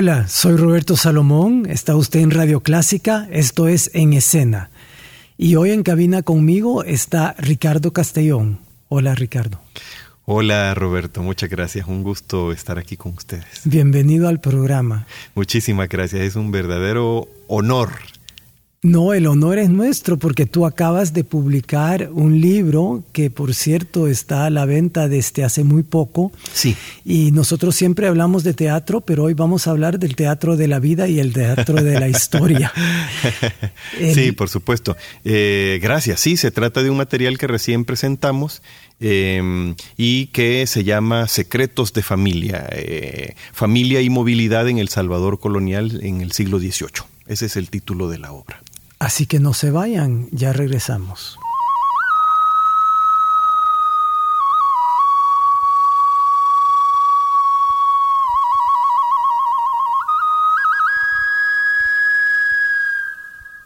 Hola, 0.00 0.28
soy 0.28 0.54
Roberto 0.54 0.96
Salomón, 0.96 1.66
está 1.68 1.96
usted 1.96 2.20
en 2.20 2.30
Radio 2.30 2.60
Clásica, 2.60 3.26
esto 3.32 3.66
es 3.66 3.90
En 3.94 4.12
Escena. 4.12 4.70
Y 5.36 5.56
hoy 5.56 5.72
en 5.72 5.82
cabina 5.82 6.22
conmigo 6.22 6.84
está 6.84 7.34
Ricardo 7.36 7.92
Castellón. 7.92 8.60
Hola 8.88 9.16
Ricardo. 9.16 9.60
Hola 10.24 10.72
Roberto, 10.74 11.20
muchas 11.24 11.50
gracias, 11.50 11.88
un 11.88 12.04
gusto 12.04 12.52
estar 12.52 12.78
aquí 12.78 12.96
con 12.96 13.14
ustedes. 13.14 13.62
Bienvenido 13.64 14.28
al 14.28 14.38
programa. 14.38 15.04
Muchísimas 15.34 15.88
gracias, 15.88 16.22
es 16.22 16.36
un 16.36 16.52
verdadero 16.52 17.26
honor 17.48 17.90
no, 18.80 19.12
el 19.12 19.26
honor 19.26 19.58
es 19.58 19.70
nuestro 19.70 20.18
porque 20.18 20.46
tú 20.46 20.64
acabas 20.64 21.12
de 21.12 21.24
publicar 21.24 22.10
un 22.12 22.40
libro 22.40 23.02
que 23.10 23.28
por 23.28 23.52
cierto 23.52 24.06
está 24.06 24.46
a 24.46 24.50
la 24.50 24.66
venta 24.66 25.08
desde 25.08 25.42
hace 25.42 25.64
muy 25.64 25.82
poco. 25.82 26.30
Sí. 26.52 26.76
Y 27.04 27.32
nosotros 27.32 27.74
siempre 27.74 28.06
hablamos 28.06 28.44
de 28.44 28.54
teatro, 28.54 29.00
pero 29.00 29.24
hoy 29.24 29.34
vamos 29.34 29.66
a 29.66 29.72
hablar 29.72 29.98
del 29.98 30.14
teatro 30.14 30.56
de 30.56 30.68
la 30.68 30.78
vida 30.78 31.08
y 31.08 31.18
el 31.18 31.32
teatro 31.32 31.82
de 31.82 31.98
la 31.98 32.08
historia. 32.08 32.72
Sí, 34.14 34.32
por 34.32 34.48
supuesto. 34.48 34.96
Eh, 35.24 35.78
gracias. 35.82 36.20
Sí, 36.20 36.36
se 36.36 36.50
trata 36.50 36.82
de 36.82 36.90
un 36.90 36.96
material 36.96 37.36
que 37.36 37.46
recién 37.46 37.84
presentamos. 37.84 38.62
Em, 39.00 39.76
y 39.96 40.26
que 40.26 40.66
se 40.66 40.82
llama 40.82 41.28
Secretos 41.28 41.92
de 41.92 42.02
Familia, 42.02 42.68
eh, 42.72 43.34
Familia 43.52 44.00
y 44.00 44.10
Movilidad 44.10 44.68
en 44.68 44.78
El 44.78 44.88
Salvador 44.88 45.38
Colonial 45.38 46.00
en 46.02 46.20
el 46.20 46.32
siglo 46.32 46.58
XVIII. 46.58 47.06
Ese 47.28 47.46
es 47.46 47.56
el 47.56 47.70
título 47.70 48.08
de 48.08 48.18
la 48.18 48.32
obra. 48.32 48.60
Así 48.98 49.26
que 49.26 49.38
no 49.38 49.54
se 49.54 49.70
vayan, 49.70 50.28
ya 50.32 50.52
regresamos. 50.52 51.37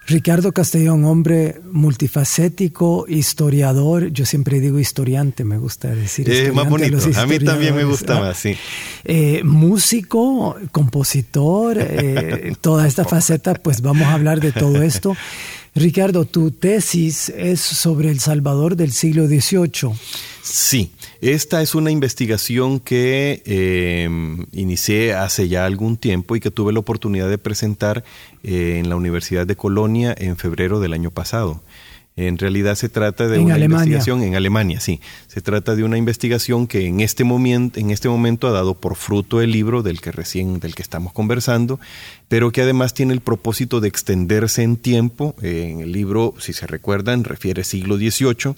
Ricardo 0.07 0.53
Castellón, 0.53 1.05
hombre 1.05 1.61
multifacético, 1.71 3.05
historiador, 3.09 4.09
yo 4.09 4.27
siempre 4.27 4.59
digo 4.59 4.79
historiante, 4.79 5.45
me 5.45 5.59
gusta 5.59 5.95
decir. 5.95 6.29
Es 6.29 6.53
más 6.53 6.69
bonito, 6.69 6.99
a 7.17 7.27
mí 7.27 7.39
también 7.39 7.75
me 7.75 7.85
gusta 7.85 8.21
más, 8.21 8.37
sí. 8.37 8.57
Eh, 9.05 9.43
músico, 9.43 10.57
compositor, 10.71 11.77
eh, 11.81 12.53
toda 12.61 12.87
esta 12.87 13.05
faceta, 13.05 13.55
pues 13.55 13.81
vamos 13.81 14.05
a 14.05 14.13
hablar 14.13 14.41
de 14.41 14.53
todo 14.53 14.81
esto. 14.81 15.17
Ricardo, 15.75 16.27
tu 16.27 16.51
tesis 16.51 17.31
es 17.31 17.61
sobre 17.61 18.11
El 18.11 18.21
Salvador 18.21 18.77
del 18.77 18.93
siglo 18.93 19.27
XVIII. 19.27 19.95
Sí, 20.43 20.93
esta 21.23 21.63
es 21.63 21.75
una 21.75 21.91
investigación 21.91 22.79
que 22.79 23.43
em, 23.47 24.45
inicié 24.53 25.15
hace 25.15 25.49
ya 25.49 25.65
algún 25.65 25.97
tiempo 25.97 26.37
y 26.37 26.41
que 26.41 26.51
tuve 26.51 26.73
la 26.73 26.81
oportunidad 26.81 27.31
de 27.31 27.39
presentar 27.39 28.05
eh, 28.43 28.81
en 28.81 28.91
la 28.91 28.97
Universidad 28.97 29.47
de 29.47 29.57
Colonia 29.57 30.15
en 30.19 30.37
febrero 30.37 30.79
del 30.79 30.93
año 30.93 31.11
pasado. 31.11 31.63
En 32.15 32.37
realidad 32.37 32.75
se 32.75 32.91
trata 32.91 33.27
de 33.27 33.39
una 33.39 33.59
investigación 33.59 34.23
en 34.23 34.35
Alemania, 34.35 34.81
sí. 34.81 35.01
Se 35.29 35.41
trata 35.41 35.75
de 35.75 35.83
una 35.83 35.97
investigación 35.97 36.67
que 36.67 36.87
en 36.87 37.01
este 37.01 37.25
momento, 37.25 37.81
en 37.81 37.91
este 37.91 38.09
momento 38.11 38.47
ha 38.49 38.51
dado 38.51 38.75
por 38.75 38.97
fruto 38.97 39.41
el 39.41 39.51
libro 39.51 39.83
del 39.83 40.03
que 40.03 40.13
recién, 40.13 40.61
del 40.61 40.75
que 40.75 40.83
estamos 40.83 41.15
conversando, 41.15 41.81
pero 42.29 42.53
que 42.53 42.61
además 42.61 42.93
tiene 42.93 43.15
el 43.15 43.21
propósito 43.21 43.81
de 43.81 43.89
extenderse 43.89 44.63
en 44.63 44.77
tiempo. 44.77 45.35
En 45.41 45.81
el 45.81 45.93
libro, 45.93 46.35
si 46.39 46.53
se 46.53 46.67
recuerdan, 46.67 47.25
refiere 47.25 47.65
siglo 47.65 47.97
XVIII, 47.97 48.57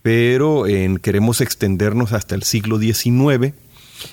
pero 0.00 0.66
en, 0.66 0.96
queremos 0.96 1.42
extendernos 1.42 2.14
hasta 2.14 2.34
el 2.34 2.42
siglo 2.42 2.78
XIX 2.78 3.52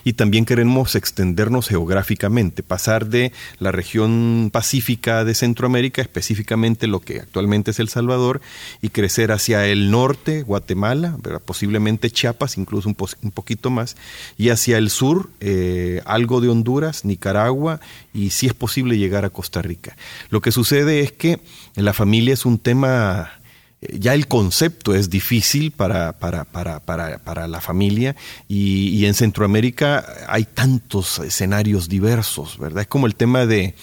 y 0.03 0.14
también 0.14 0.46
queremos 0.46 0.96
extendernos 0.96 1.68
geográficamente, 1.68 2.64
pasar 2.64 3.08
de 3.08 3.31
la 3.59 3.72
región 3.72 4.50
pacífica 4.52 5.24
de 5.24 5.36
Centroamérica, 5.36 6.02
específicamente 6.02 6.88
lo 6.88 7.00
que 7.00 7.19
actualmente 7.19 7.72
es 7.72 7.80
El 7.80 7.90
Salvador, 7.90 8.41
y 8.81 8.90
crecer 8.90 9.31
hacia 9.31 9.66
el 9.66 9.91
norte, 9.91 10.44
Guatemala, 10.44 11.18
posiblemente 11.46 12.12
Chiapas, 12.12 12.58
incluso 12.58 12.90
un, 12.90 13.31
poquito 13.31 13.70
más, 13.70 13.96
y 14.38 14.50
hacia 14.50 14.78
el 14.78 14.90
sur, 14.90 15.30
eh, 15.40 16.02
algo 16.06 16.41
de 16.41 16.50
Honduras, 16.50 17.06
Nicaragua, 17.06 17.80
y 18.14 18.31
si 18.31 18.47
es 18.47 18.53
posible 18.53 18.97
llegar 18.97 19.25
a 19.25 19.30
Costa 19.30 19.62
Rica. 19.62 19.96
Lo 20.30 20.41
que 20.41 20.52
sucede 20.52 21.02
es 21.02 21.12
que 21.12 21.40
la 21.75 21.94
familia 21.94 22.34
es 22.34 22.46
un 22.46 22.59
tema 22.59 23.41
ya 23.81 24.14
el 24.14 24.28
concepto 24.28 24.94
es 24.94 25.09
difícil 25.09 25.72
para, 25.72 26.14
para, 26.19 26.46
para, 26.46 26.80
para 26.80 27.47
la 27.47 27.62
familia 27.62 28.16
y, 28.47 28.90
y, 28.90 29.08
en 29.08 29.16
Centroamérica 29.16 30.06
hay 30.28 30.46
tantos 30.46 31.18
escenarios 31.18 31.90
diversos, 31.90 32.59
¿verdad? 32.59 32.81
Es 32.81 32.88
como 32.88 33.08
el 33.08 33.16
tema 33.16 33.47
de, 33.47 33.74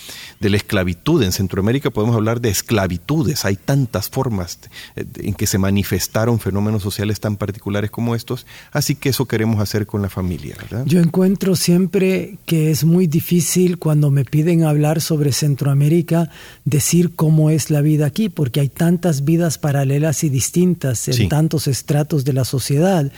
de 0.40 0.50
la 0.50 0.56
esclavitud. 0.56 1.22
En 1.22 1.32
Centroamérica 1.32 1.90
podemos 1.90 2.16
hablar 2.16 2.40
de 2.40 2.50
esclavitudes. 2.50 3.44
Hay 3.44 3.56
tantas 3.56 4.08
formas 4.08 4.58
en 4.94 5.34
que 5.34 5.46
se 5.46 5.58
manifestaron 5.58 6.38
fenómenos 6.38 6.82
sociales 6.82 7.20
tan 7.20 7.36
particulares 7.36 7.90
como 7.90 8.14
estos. 8.14 8.46
Así 8.72 8.94
que 8.94 9.10
eso 9.10 9.26
queremos 9.26 9.60
hacer 9.60 9.86
con 9.86 10.02
la 10.02 10.08
familia. 10.08 10.56
Yo 10.84 11.00
encuentro 11.00 11.56
siempre 11.56 12.38
que 12.46 12.70
es 12.70 12.84
muy 12.84 13.06
difícil 13.06 13.78
cuando 13.78 14.10
me 14.10 14.24
piden 14.24 14.64
hablar 14.64 15.00
sobre 15.00 15.32
Centroamérica 15.32 16.30
decir 16.64 17.14
cómo 17.14 17.50
es 17.50 17.70
la 17.70 17.80
vida 17.80 18.06
aquí, 18.06 18.28
porque 18.28 18.60
hay 18.60 18.68
tantas 18.68 19.24
vidas 19.24 19.58
paralelas 19.88 20.22
y 20.24 20.28
distintas 20.28 21.08
en 21.08 21.28
tantos 21.28 21.66
estratos 21.66 22.24
de 22.24 22.34
la 22.34 22.44
sociedad, 22.44 23.10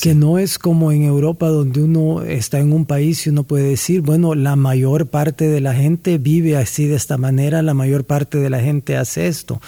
que 0.00 0.14
no 0.14 0.38
es 0.38 0.58
como 0.58 0.92
en 0.92 1.02
Europa 1.02 1.48
donde 1.48 1.82
uno 1.82 2.22
está 2.22 2.60
en 2.60 2.72
un 2.72 2.86
país 2.86 3.26
y 3.26 3.30
uno 3.30 3.42
puede 3.42 3.70
decir, 3.70 4.02
bueno, 4.02 4.34
la 4.34 4.54
mayor 4.54 5.08
parte 5.08 5.48
de 5.48 5.60
la 5.60 5.74
gente 5.74 6.18
vive 6.18 6.56
así 6.56 6.86
de 6.86 6.94
esta 6.94 7.16
manera, 7.18 7.62
la 7.62 7.74
mayor 7.74 8.04
parte 8.04 8.38
de 8.38 8.50
la 8.50 8.60
gente 8.60 8.96
hace 8.96 9.26
esto. 9.26 9.60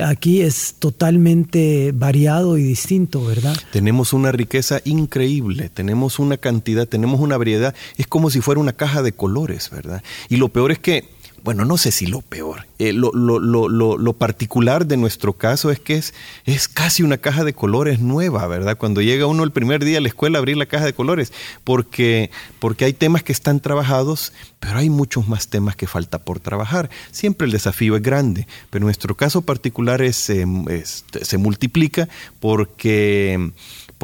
Aquí 0.00 0.40
es 0.40 0.74
totalmente 0.80 1.92
variado 1.94 2.58
y 2.58 2.64
distinto, 2.64 3.24
¿verdad? 3.24 3.56
Tenemos 3.70 4.12
una 4.12 4.32
riqueza 4.32 4.80
increíble, 4.84 5.70
tenemos 5.72 6.18
una 6.18 6.38
cantidad, 6.38 6.88
tenemos 6.88 7.20
una 7.20 7.36
variedad, 7.36 7.74
es 7.96 8.08
como 8.08 8.30
si 8.30 8.40
fuera 8.40 8.60
una 8.60 8.72
caja 8.72 9.02
de 9.02 9.12
colores, 9.12 9.70
¿verdad? 9.70 10.02
Y 10.28 10.36
lo 10.38 10.48
peor 10.48 10.72
es 10.72 10.80
que 10.80 11.14
bueno, 11.44 11.66
no 11.66 11.76
sé 11.76 11.92
si 11.92 12.06
lo 12.06 12.22
peor. 12.22 12.66
Eh, 12.78 12.94
lo, 12.94 13.12
lo, 13.12 13.38
lo, 13.38 13.68
lo, 13.68 14.12
particular 14.14 14.86
de 14.86 14.96
nuestro 14.96 15.34
caso 15.34 15.70
es 15.70 15.78
que 15.78 15.94
es, 15.96 16.14
es 16.46 16.68
casi 16.68 17.02
una 17.02 17.18
caja 17.18 17.44
de 17.44 17.52
colores 17.52 18.00
nueva, 18.00 18.46
¿verdad? 18.46 18.78
Cuando 18.78 19.02
llega 19.02 19.26
uno 19.26 19.44
el 19.44 19.52
primer 19.52 19.84
día 19.84 19.98
a 19.98 20.00
la 20.00 20.08
escuela 20.08 20.38
a 20.38 20.40
abrir 20.40 20.56
la 20.56 20.64
caja 20.64 20.86
de 20.86 20.94
colores, 20.94 21.34
porque, 21.62 22.30
porque 22.60 22.86
hay 22.86 22.94
temas 22.94 23.22
que 23.22 23.32
están 23.32 23.60
trabajados, 23.60 24.32
pero 24.58 24.78
hay 24.78 24.88
muchos 24.88 25.28
más 25.28 25.48
temas 25.48 25.76
que 25.76 25.86
falta 25.86 26.18
por 26.24 26.40
trabajar. 26.40 26.88
Siempre 27.10 27.44
el 27.44 27.52
desafío 27.52 27.94
es 27.96 28.02
grande, 28.02 28.46
pero 28.70 28.86
nuestro 28.86 29.14
caso 29.14 29.42
particular 29.42 30.00
es, 30.00 30.30
em, 30.30 30.64
se 30.82 31.36
multiplica 31.36 32.08
porque 32.40 33.52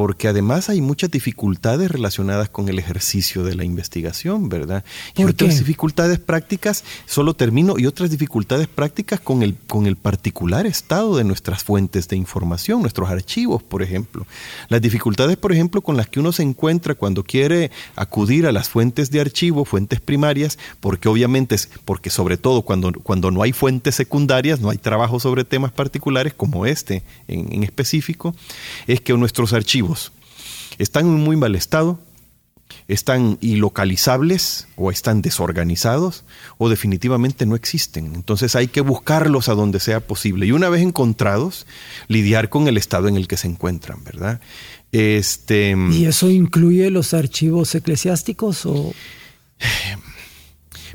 porque 0.01 0.29
además 0.29 0.71
hay 0.71 0.81
muchas 0.81 1.11
dificultades 1.11 1.91
relacionadas 1.91 2.49
con 2.49 2.71
el 2.71 2.79
ejercicio 2.79 3.45
de 3.45 3.55
la 3.55 3.65
investigación, 3.65 4.49
¿verdad? 4.49 4.83
Y 5.15 5.25
otras 5.25 5.59
dificultades 5.59 6.19
prácticas, 6.19 6.85
solo 7.05 7.35
termino, 7.35 7.79
y 7.79 7.85
otras 7.85 8.11
dificultades 8.11 8.67
prácticas 8.67 9.21
con 9.21 9.43
el, 9.43 9.57
con 9.67 9.87
el 9.87 9.97
particular 9.97 10.65
estado 10.65 11.19
de 11.19 11.25
nuestras 11.25 11.65
fuentes 11.65 12.09
de 12.09 12.17
información, 12.17 12.81
nuestros 12.81 13.11
archivos, 13.11 13.63
por 13.63 13.83
ejemplo. 13.83 14.27
Las 14.71 14.81
dificultades, 14.81 15.37
por 15.37 15.53
ejemplo, 15.53 15.83
con 15.83 15.99
las 15.99 16.09
que 16.09 16.19
uno 16.19 16.33
se 16.33 16.45
encuentra 16.45 16.95
cuando 16.95 17.23
quiere 17.23 17.71
acudir 17.95 18.47
a 18.47 18.53
las 18.53 18.71
fuentes 18.71 19.11
de 19.11 19.21
archivo, 19.21 19.67
fuentes 19.67 20.01
primarias, 20.01 20.59
porque 20.81 21.11
obviamente 21.11 21.57
es, 21.57 21.69
porque 21.85 22.09
sobre 22.09 22.39
todo 22.39 22.63
cuando, 22.63 22.91
cuando 23.03 23.31
no 23.31 23.43
hay 23.43 23.53
fuentes 23.53 23.97
secundarias, 23.97 24.61
no 24.61 24.71
hay 24.71 24.79
trabajo 24.79 25.21
sobre 25.21 25.45
temas 25.45 25.73
particulares 25.73 26.33
como 26.33 26.65
este 26.65 27.03
en, 27.29 27.53
en 27.53 27.65
específico, 27.65 28.35
es 28.87 29.03
que 29.03 29.13
nuestros 29.13 29.53
archivos 29.53 29.90
están 30.79 31.07
en 31.07 31.15
muy 31.15 31.37
mal 31.37 31.55
estado, 31.55 32.01
están 32.89 33.39
ilocalizables 33.41 34.67
o 34.77 34.91
están 34.91 35.23
desorganizados 35.23 36.25
o 36.59 36.69
definitivamente 36.69 37.47
no 37.47 37.55
existen. 37.55 38.15
Entonces 38.15 38.57
hay 38.57 38.69
que 38.69 38.81
buscarlos 38.81 39.49
a 39.49 39.55
donde 39.55 39.81
sea 39.81 40.01
posible 40.01 40.47
y 40.47 40.53
una 40.53 40.69
vez 40.69 40.83
encontrados, 40.83 41.67
lidiar 42.09 42.49
con 42.49 42.69
el 42.69 42.77
estado 42.77 43.09
en 43.09 43.17
el 43.17 43.29
que 43.29 43.37
se 43.37 43.49
encuentran, 43.49 44.03
¿verdad? 44.05 44.41
Este, 44.93 45.77
¿Y 45.93 46.07
eso 46.07 46.31
incluye 46.31 46.91
los 46.91 47.15
archivos 47.15 47.75
eclesiásticos 47.75 48.67
o...? 48.67 48.93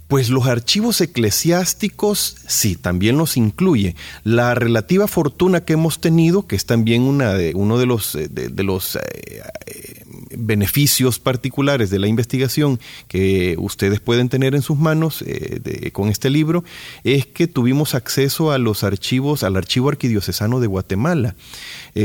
Pues 0.08 0.30
los 0.30 0.46
archivos 0.46 1.02
eclesiásticos 1.02 2.38
sí, 2.48 2.76
también 2.76 3.18
los 3.18 3.38
incluye. 3.38 3.96
La 4.24 4.54
relativa 4.54 5.08
fortuna 5.08 5.66
que 5.66 5.74
hemos 5.74 6.00
tenido, 6.00 6.46
que 6.46 6.56
es 6.56 6.68
también 6.68 7.02
uno 7.02 7.78
de 7.78 7.86
los, 7.88 8.16
eh, 8.16 8.30
eh, 8.36 9.42
eh, 9.66 10.04
beneficios 10.38 11.18
particulares 11.18 11.90
de 11.90 11.98
la 11.98 12.08
investigación 12.08 12.80
que 13.08 13.56
ustedes 13.58 14.00
pueden 14.00 14.30
tener 14.30 14.54
en 14.54 14.62
sus 14.62 14.78
manos 14.78 15.24
con 15.94 16.10
este 16.10 16.30
libro, 16.30 16.64
es 17.04 17.26
que 17.26 17.48
tuvimos 17.48 17.96
acceso 17.96 18.52
a 18.52 18.58
los 18.58 18.84
archivos, 18.84 19.44
al 19.44 19.56
archivo 19.56 19.90
arquidiocesano 19.90 20.60
de 20.60 20.68
Guatemala. 20.68 21.36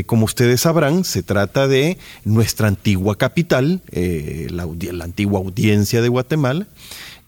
como 0.06 0.24
ustedes 0.24 0.62
sabrán, 0.62 1.04
se 1.04 1.22
trata 1.22 1.66
de 1.66 1.98
nuestra 2.24 2.68
antigua 2.68 3.18
capital, 3.18 3.82
la 3.92 5.04
antigua 5.04 5.40
audiencia 5.40 6.00
de 6.00 6.08
Guatemala, 6.08 6.66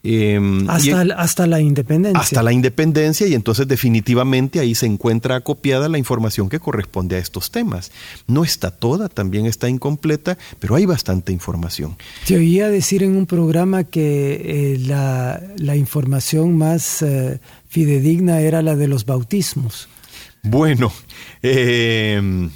Em, 0.05 0.69
hasta, 0.69 1.01
hasta, 1.15 1.47
la 1.47 1.61
independencia. 1.61 2.19
Hasta 2.19 2.43
la 2.43 2.51
independencia 2.51 3.25
y 3.25 3.35
entonces 3.35 3.69
definitivamente 3.69 4.59
ahí 4.59 4.75
se 4.75 4.85
encuentra 4.85 5.37
acopiada 5.37 5.87
la 5.87 5.97
información 5.97 6.49
que 6.49 6.59
corresponde 6.59 7.15
a 7.15 7.19
estos 7.19 7.51
temas. 7.51 7.89
No 8.27 8.43
está 8.43 8.71
toda, 8.71 9.07
también 9.07 9.45
está 9.45 9.69
incompleta, 9.69 10.37
pero 10.59 10.75
hay 10.75 10.85
bastante 10.85 11.31
información. 11.31 11.95
Te 12.27 12.35
oía 12.35 12.67
decir 12.67 13.01
en 13.01 13.15
un 13.15 13.25
programa 13.25 13.85
que 13.85 14.73
eh, 14.73 14.77
la, 14.77 15.41
la, 15.55 15.77
información 15.77 16.57
más 16.57 17.01
eh, 17.01 17.39
fidedigna 17.69 18.41
era 18.41 18.61
la 18.61 18.75
de 18.75 18.89
los 18.89 19.05
bautismos. 19.05 19.87
Bueno, 20.41 20.91
eh, 21.41 22.49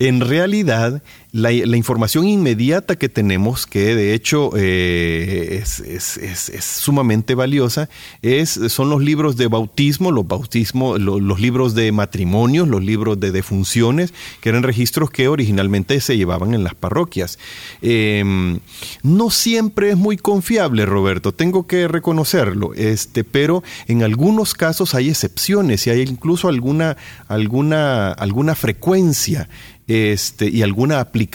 en 0.00 0.20
realidad 0.20 1.02
la, 1.38 1.76
información 1.76 2.26
inmediata 2.26 2.96
que 2.96 3.08
tenemos, 3.08 3.66
que 3.66 3.94
de 3.94 4.14
hecho 4.14 4.50
eh, 4.56 5.62
es, 5.62 6.52
sumamente 6.60 7.34
valiosa, 7.34 7.88
es, 8.22 8.50
son 8.68 8.90
los 8.90 9.02
libros 9.02 9.36
de 9.36 9.46
bautismo, 9.46 10.10
los, 10.10 10.26
bautismo 10.26 10.98
los, 10.98 11.40
libros 11.40 11.74
de 11.74 11.92
matrimonios, 11.92 12.68
los 12.68 12.82
libros 12.82 13.20
de 13.20 13.30
defunciones, 13.30 14.12
que 14.40 14.48
eran 14.48 14.62
registros 14.62 15.10
que 15.10 15.28
originalmente 15.28 16.00
se 16.00 16.16
llevaban 16.16 16.54
en 16.54 16.64
las 16.64 16.74
parroquias. 16.74 17.38
Em, 17.82 18.58
no 19.02 19.30
siempre 19.30 19.90
es 19.90 19.96
muy 19.96 20.16
confiable, 20.16 20.86
Roberto, 20.86 21.32
tengo 21.32 21.66
que 21.66 21.88
reconocerlo, 21.88 22.74
este, 22.74 23.24
pero 23.24 23.62
en 23.86 24.02
algunos 24.02 24.54
casos 24.54 24.94
hay 24.94 25.08
excepciones 25.08 25.86
y 25.86 25.90
hay 25.90 26.02
incluso 26.02 26.48
alguna, 26.48 26.96
alguna, 27.28 28.12
alguna 28.12 28.54
frecuencia 28.54 29.48
este, 29.88 30.50
y 30.50 30.62
alguna 30.62 31.00
aplicación, 31.00 31.27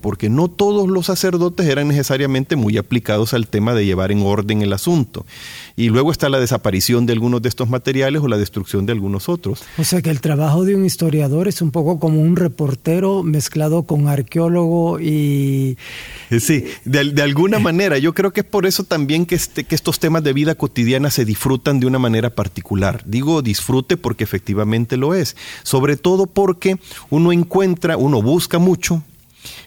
porque 0.00 0.28
no 0.28 0.48
todos 0.48 0.88
los 0.88 1.06
sacerdotes 1.06 1.66
eran 1.66 1.88
necesariamente 1.88 2.56
muy 2.56 2.76
aplicados 2.78 3.34
al 3.34 3.48
tema 3.48 3.74
de 3.74 3.84
llevar 3.84 4.12
en 4.12 4.22
orden 4.22 4.62
el 4.62 4.72
asunto. 4.72 5.26
Y 5.76 5.88
luego 5.88 6.12
está 6.12 6.28
la 6.28 6.40
desaparición 6.40 7.06
de 7.06 7.12
algunos 7.12 7.42
de 7.42 7.48
estos 7.48 7.68
materiales 7.68 8.22
o 8.22 8.28
la 8.28 8.38
destrucción 8.38 8.86
de 8.86 8.92
algunos 8.92 9.28
otros. 9.28 9.62
O 9.78 9.84
sea 9.84 10.02
que 10.02 10.10
el 10.10 10.20
trabajo 10.20 10.64
de 10.64 10.74
un 10.74 10.84
historiador 10.84 11.48
es 11.48 11.62
un 11.62 11.70
poco 11.70 11.98
como 11.98 12.20
un 12.20 12.36
reportero 12.36 13.22
mezclado 13.22 13.84
con 13.84 14.08
arqueólogo 14.08 15.00
y... 15.00 15.76
Sí, 16.38 16.64
de, 16.84 17.22
alguna 17.22 17.58
manera. 17.60 17.98
Yo 17.98 18.14
creo 18.14 18.32
que 18.32 18.40
es 18.40 18.46
por 18.46 18.66
eso 18.66 18.84
también 18.84 19.26
que, 19.26 19.34
este, 19.34 19.64
que 19.64 19.74
estos 19.74 19.98
temas 19.98 20.22
de 20.22 20.32
vida 20.32 20.54
cotidiana 20.54 21.10
se 21.10 21.24
disfrutan 21.24 21.80
de 21.80 21.86
una 21.86 21.98
manera 21.98 22.30
particular. 22.30 23.02
Digo 23.06 23.42
disfrute 23.42 23.96
porque 23.96 24.24
efectivamente 24.24 24.96
lo 24.96 25.14
es. 25.14 25.36
Sobre 25.62 25.96
todo 25.96 26.26
porque 26.26 26.76
uno 27.10 27.32
encuentra 27.32 27.96
uno 27.96 28.22
busca 28.22 28.58
mucho, 28.58 29.02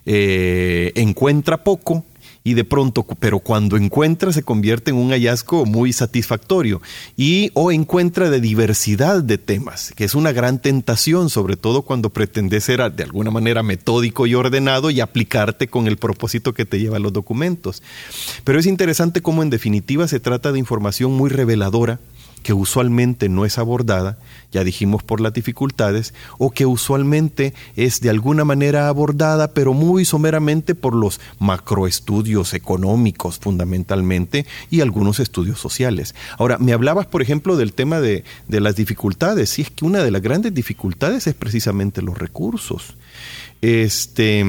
eh, 0.05 0.91
encuentra 0.95 1.63
poco 1.63 2.03
y 2.47 2.53
de 2.53 2.63
pronto, 2.63 3.03
pero 3.19 3.39
cuando 3.39 3.75
encuentra 3.75 4.31
se 4.31 4.43
convierte 4.43 4.91
en 4.91 4.97
un 4.97 5.09
hallazgo 5.09 5.65
muy 5.65 5.91
satisfactorio 5.91 6.79
y 7.17 7.49
o 7.55 7.71
encuentra 7.71 8.29
de 8.29 8.39
diversidad 8.39 9.23
de 9.23 9.39
temas, 9.39 9.91
que 9.95 10.03
es 10.03 10.13
una 10.13 10.31
gran 10.31 10.61
tentación, 10.61 11.31
sobre 11.31 11.57
todo 11.57 11.81
cuando 11.81 12.11
pretendes 12.11 12.63
ser 12.63 12.75
de 12.93 13.03
alguna 13.03 13.31
manera 13.31 13.63
metódico 13.63 14.27
y 14.27 14.35
ordenado 14.35 14.91
y 14.91 15.01
aplicarte 15.01 15.67
con 15.67 15.87
el 15.87 15.97
propósito 15.97 16.53
que 16.53 16.65
te 16.65 16.79
lleva 16.79 16.99
los 16.99 17.13
documentos. 17.13 17.81
Pero 18.43 18.59
es 18.59 18.67
interesante 18.67 19.23
cómo 19.23 19.41
en 19.41 19.49
definitiva 19.49 20.07
se 20.07 20.19
trata 20.19 20.51
de 20.51 20.59
información 20.59 21.13
muy 21.13 21.31
reveladora, 21.31 21.99
que 22.45 22.53
usualmente 22.53 23.27
no 23.27 23.43
es 23.43 23.57
abordada, 23.57 24.19
ya 24.51 24.63
dijimos 24.63 25.01
por 25.01 25.19
las 25.19 25.33
dificultades, 25.33 26.13
o 26.37 26.51
que 26.51 26.67
usualmente 26.67 27.55
es 27.75 28.01
de 28.01 28.11
alguna 28.11 28.45
manera 28.45 28.87
abordada, 28.87 29.51
pero 29.51 29.73
muy 29.73 30.05
someramente 30.05 30.75
por 30.75 30.93
los 30.93 31.19
macroestudios 31.39 32.53
económicos 32.53 33.39
fundamentalmente 33.39 34.45
y 34.69 34.81
algunos 34.81 35.19
estudios 35.19 35.59
sociales. 35.59 36.13
Ahora, 36.37 36.59
me 36.59 36.71
hablabas, 36.71 37.07
por 37.07 37.23
ejemplo, 37.23 37.57
del 37.57 37.73
tema 37.73 37.99
de, 37.99 38.23
las 38.47 38.75
dificultades, 38.75 39.57
y 39.57 39.63
es 39.63 39.71
que 39.71 39.83
una 39.83 40.03
de 40.03 40.11
las 40.11 40.21
grandes 40.21 40.53
dificultades 40.53 41.25
es 41.25 41.33
precisamente 41.33 42.03
los 42.03 42.15
recursos. 42.15 42.95
Este, 43.63 44.45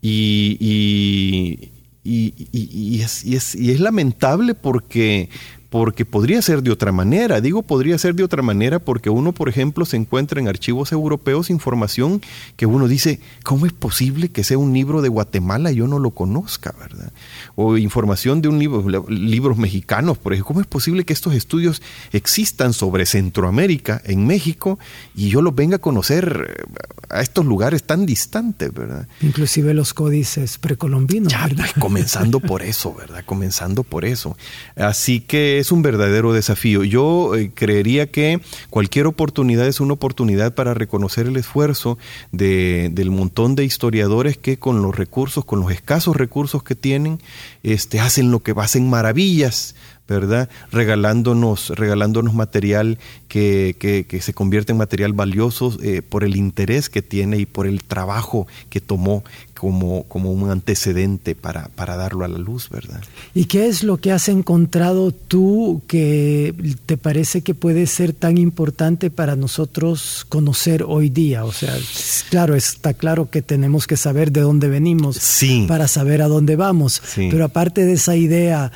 y, 0.00 1.72
y, 2.04 3.02
es, 3.02 3.24
y, 3.24 3.34
es, 3.34 3.54
y, 3.56 3.72
es, 3.72 3.80
lamentable 3.80 4.54
porque 4.54 5.28
porque 5.70 6.04
podría 6.04 6.40
ser 6.40 6.62
de 6.62 6.70
otra 6.70 6.92
manera. 6.92 7.40
Digo 7.40 7.62
podría 7.62 7.98
ser 7.98 8.14
de 8.14 8.24
otra 8.24 8.42
manera 8.42 8.78
porque 8.78 9.10
uno, 9.10 9.32
por 9.32 9.48
ejemplo, 9.48 9.84
se 9.84 9.96
encuentra 9.96 10.40
en 10.40 10.48
archivos 10.48 10.92
europeos 10.92 11.50
información 11.50 12.22
que 12.56 12.66
uno 12.66 12.88
dice, 12.88 13.20
¿cómo 13.42 13.66
es 13.66 13.72
posible 13.72 14.30
que 14.30 14.44
sea 14.44 14.58
un 14.58 14.72
libro 14.72 15.02
de 15.02 15.08
Guatemala 15.08 15.70
y 15.70 15.76
yo 15.76 15.86
no 15.86 15.98
lo 15.98 16.10
conozca, 16.10 16.74
verdad? 16.78 17.12
O 17.54 17.76
información 17.76 18.40
de 18.40 18.48
un 18.48 18.58
libro, 18.58 19.08
libros 19.08 19.58
mexicanos, 19.58 20.18
por 20.18 20.32
ejemplo, 20.32 20.48
¿cómo 20.48 20.60
es 20.60 20.66
posible 20.66 21.04
que 21.04 21.12
estos 21.12 21.34
estudios 21.34 21.82
existan 22.12 22.72
sobre 22.72 23.04
Centroamérica, 23.04 24.00
en 24.04 24.26
México, 24.26 24.78
y 25.14 25.28
yo 25.28 25.42
los 25.42 25.54
venga 25.54 25.76
a 25.76 25.80
conocer 25.80 26.48
eh, 26.48 26.64
a 27.10 27.20
estos 27.20 27.44
lugares 27.44 27.84
tan 27.84 28.06
distantes, 28.06 28.72
verdad? 28.72 29.06
Inclusive 29.20 29.74
los 29.74 29.92
códices 29.92 30.58
precolombinos. 30.58 31.32
Ya, 31.32 31.48
comenzando 31.78 32.40
por 32.48 32.62
eso, 32.62 32.94
¿verdad? 32.94 33.22
Comenzando 33.26 33.82
por 33.82 34.04
eso. 34.04 34.36
Así 34.76 35.20
que 35.20 35.57
es 35.58 35.72
un 35.72 35.82
verdadero 35.82 36.32
desafío. 36.32 36.84
Yo 36.84 37.34
eh, 37.34 37.50
creería 37.54 38.10
que 38.10 38.40
cualquier 38.70 39.06
oportunidad 39.06 39.66
es 39.66 39.80
una 39.80 39.94
oportunidad 39.94 40.54
para 40.54 40.74
reconocer 40.74 41.26
el 41.26 41.36
esfuerzo 41.36 41.98
de, 42.32 42.90
del 42.92 43.10
montón 43.10 43.54
de 43.54 43.64
historiadores 43.64 44.36
que 44.36 44.58
con 44.58 44.82
los 44.82 44.96
recursos, 44.96 45.44
con 45.44 45.60
los 45.60 45.72
escasos 45.72 46.16
recursos 46.16 46.62
que 46.62 46.74
tienen, 46.74 47.20
este, 47.62 48.00
hacen 48.00 48.30
lo 48.30 48.42
que 48.42 48.54
hacen 48.56 48.88
maravillas 48.88 49.74
¿verdad? 50.08 50.48
Regalándonos, 50.72 51.68
regalándonos 51.68 52.32
material 52.32 52.98
que, 53.28 53.76
que, 53.78 54.20
se 54.22 54.32
convierte 54.32 54.72
en 54.72 54.78
material 54.78 55.12
valioso 55.12 55.76
eh, 55.82 56.00
por 56.00 56.24
el 56.24 56.34
interés 56.34 56.88
que 56.88 57.02
tiene 57.02 57.36
y 57.36 57.44
por 57.44 57.66
el 57.66 57.84
trabajo 57.84 58.46
que 58.70 58.80
tomó 58.80 59.22
como, 59.58 60.04
como 60.04 60.30
un 60.30 60.50
antecedente 60.50 61.34
para, 61.34 61.68
para 61.74 61.96
darlo 61.96 62.24
a 62.24 62.28
la 62.28 62.38
luz, 62.38 62.68
¿verdad? 62.70 63.00
¿Y 63.34 63.46
qué 63.46 63.66
es 63.66 63.82
lo 63.82 63.96
que 63.96 64.12
has 64.12 64.28
encontrado 64.28 65.10
tú 65.10 65.82
que 65.88 66.54
te 66.86 66.96
parece 66.96 67.42
que 67.42 67.54
puede 67.54 67.86
ser 67.86 68.12
tan 68.12 68.38
importante 68.38 69.10
para 69.10 69.34
nosotros 69.34 70.24
conocer 70.28 70.84
hoy 70.86 71.10
día? 71.10 71.44
O 71.44 71.52
sea, 71.52 71.76
claro, 72.30 72.54
está 72.54 72.94
claro 72.94 73.30
que 73.30 73.42
tenemos 73.42 73.86
que 73.86 73.96
saber 73.96 74.30
de 74.30 74.42
dónde 74.42 74.68
venimos 74.68 75.18
para 75.66 75.88
saber 75.88 76.22
a 76.22 76.28
dónde 76.28 76.54
vamos, 76.54 77.02
pero 77.16 77.44
aparte 77.44 77.84
de 77.84 77.94
esa 77.94 78.14
idea, 78.14 78.70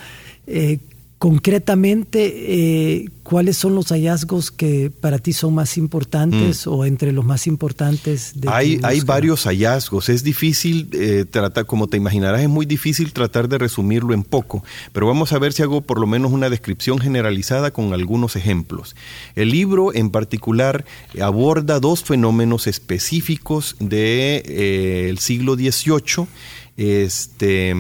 eh, 0.49 0.79
concretamente, 1.23 2.19
eh, 2.49 3.09
¿cuáles 3.23 3.57
son 3.57 3.77
los 3.77 3.93
hallazgos 3.93 4.51
que 4.51 4.91
para 4.91 5.21
ti 5.21 5.33
son 5.33 5.55
más 5.55 5.79
importantes 5.79 6.67
mm. 6.67 6.71
o 6.71 6.85
entre 6.85 7.13
los 7.13 7.25
más 7.25 7.47
importantes? 7.47 8.33
De 8.35 8.49
hay, 8.49 8.81
hay 8.83 9.03
varios 9.03 9.45
hallazgos. 9.45 10.09
Es 10.09 10.25
difícil 10.25 10.89
eh, 10.91 11.25
tratar, 11.31 11.65
como 11.67 11.87
te 11.87 11.97
imaginarás, 11.97 12.41
es 12.41 12.49
muy 12.49 12.67
difícil 12.67 13.13
tratar 13.13 13.49
de 13.49 13.59
resumirlo 13.59 14.15
en 14.15 14.25
poco, 14.25 14.65
pero 14.93 15.07
vamos 15.07 15.33
a 15.33 15.39
ver 15.39 15.53
si 15.53 15.63
hago 15.63 15.83
por 15.83 16.01
lo 16.01 16.09
menos 16.09 16.33
una 16.33 16.51
descripción 16.51 16.99
generalizada 16.99 17.71
con 17.71 17.93
algunos 17.93 18.35
ejemplos. 18.35 18.97
El 19.37 19.51
libro 19.51 19.95
en 19.95 20.11
particular 20.11 20.85
aborda 21.21 21.79
dos 21.79 22.03
fenómenos 22.03 22.67
específicos 22.67 23.77
del 23.79 23.91
de, 23.91 24.43
eh, 24.49 25.15
siglo 25.21 25.55
XVIII 25.55 26.27
este, 26.77 27.75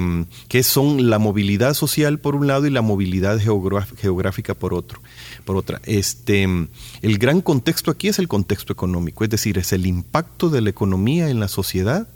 que 0.48 0.62
son 0.62 1.10
la 1.10 1.18
movilidad 1.18 1.74
social 1.74 2.18
por 2.18 2.34
un 2.34 2.46
lado 2.46 2.66
y 2.66 2.70
la 2.70 2.82
movilidad 2.82 3.38
geográfica 3.38 4.54
por 4.54 4.74
otro, 4.74 5.00
por 5.44 5.56
otra. 5.56 5.80
Este, 5.84 6.44
el 7.02 7.18
gran 7.18 7.40
contexto 7.40 7.90
aquí 7.90 8.08
es 8.08 8.18
el 8.18 8.28
contexto 8.28 8.72
económico, 8.72 9.24
es 9.24 9.30
decir, 9.30 9.58
es 9.58 9.72
el 9.72 9.86
impacto 9.86 10.50
de 10.50 10.60
la 10.60 10.70
economía 10.70 11.30
en 11.30 11.40
la 11.40 11.48
sociedad 11.48 12.08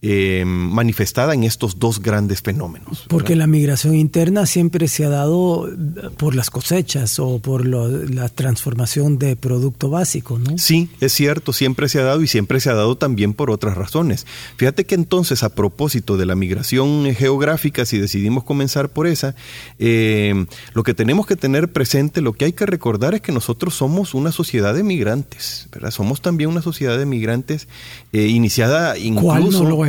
eh, 0.00 0.44
manifestada 0.46 1.34
en 1.34 1.42
estos 1.42 1.80
dos 1.80 2.00
grandes 2.00 2.40
fenómenos. 2.40 3.06
Porque 3.08 3.34
la 3.34 3.48
migración 3.48 3.96
interna 3.96 4.46
siempre 4.46 4.86
se 4.86 5.04
ha 5.04 5.08
dado 5.08 5.68
por 6.16 6.36
las 6.36 6.50
cosechas 6.50 7.18
o 7.18 7.40
por 7.40 7.66
la 7.66 8.28
transformación 8.28 9.18
de 9.18 9.34
producto 9.34 9.90
básico, 9.90 10.38
¿no? 10.38 10.56
Sí, 10.56 10.88
es 11.00 11.12
cierto, 11.12 11.52
siempre 11.52 11.88
se 11.88 11.98
ha 11.98 12.04
dado 12.04 12.22
y 12.22 12.28
siempre 12.28 12.60
se 12.60 12.70
ha 12.70 12.74
dado 12.74 12.96
también 12.96 13.34
por 13.34 13.50
otras 13.50 13.76
razones. 13.76 14.24
Fíjate 14.56 14.86
que 14.86 14.94
entonces 14.94 15.42
a 15.42 15.54
propósito 15.54 16.16
de 16.16 16.26
la 16.26 16.36
migración 16.36 17.12
geográfica, 17.14 17.84
si 17.84 17.98
decidimos 17.98 18.44
comenzar 18.44 18.90
por 18.90 19.08
esa, 19.08 19.34
eh, 19.80 20.46
lo 20.74 20.84
que 20.84 20.94
tenemos 20.94 21.26
que 21.26 21.34
tener 21.34 21.72
presente, 21.72 22.20
lo 22.20 22.34
que 22.34 22.44
hay 22.44 22.52
que 22.52 22.66
recordar 22.66 23.14
es 23.14 23.20
que 23.20 23.32
nosotros 23.32 23.74
somos 23.74 24.14
una 24.14 24.30
sociedad 24.30 24.74
de 24.74 24.84
migrantes, 24.84 25.68
¿verdad? 25.72 25.90
Somos 25.90 26.22
también 26.22 26.50
una 26.50 26.62
sociedad 26.62 26.96
de 26.98 27.06
migrantes 27.06 27.66
eh, 28.12 28.28
iniciada 28.28 28.96
incluso... 28.96 29.87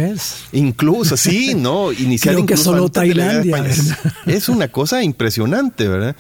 Incluso, 0.52 1.18
sí, 1.18 1.54
¿no? 1.58 1.92
Iniciar 1.92 2.36
Creo 2.36 2.46
que 2.46 2.58
solo 2.58 2.90
Tailandia. 2.90 3.66
Es, 4.26 4.50
una 4.50 4.70
cosa 4.70 5.04
impresionante, 5.04 5.88
¿verdad? 5.88 6.16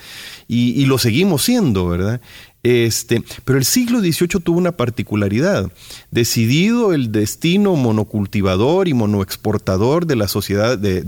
Y, 0.48 0.86
lo 0.86 0.98
seguimos 0.98 1.44
siendo, 1.44 1.88
¿verdad? 1.88 2.22
Este, 2.62 3.24
pero 3.46 3.58
el 3.58 3.64
siglo 3.64 4.00
XVIII 4.00 4.42
tuvo 4.44 4.58
una 4.58 4.74
particularidad. 4.74 5.72
Decidido 6.12 6.94
el 6.94 7.12
destino 7.12 7.76
monocultivador 7.76 8.90
y 8.90 8.94
monoexportador 8.94 10.06
de 10.06 10.18
la 10.18 10.28
sociedad 10.28 10.78
de, 10.78 11.04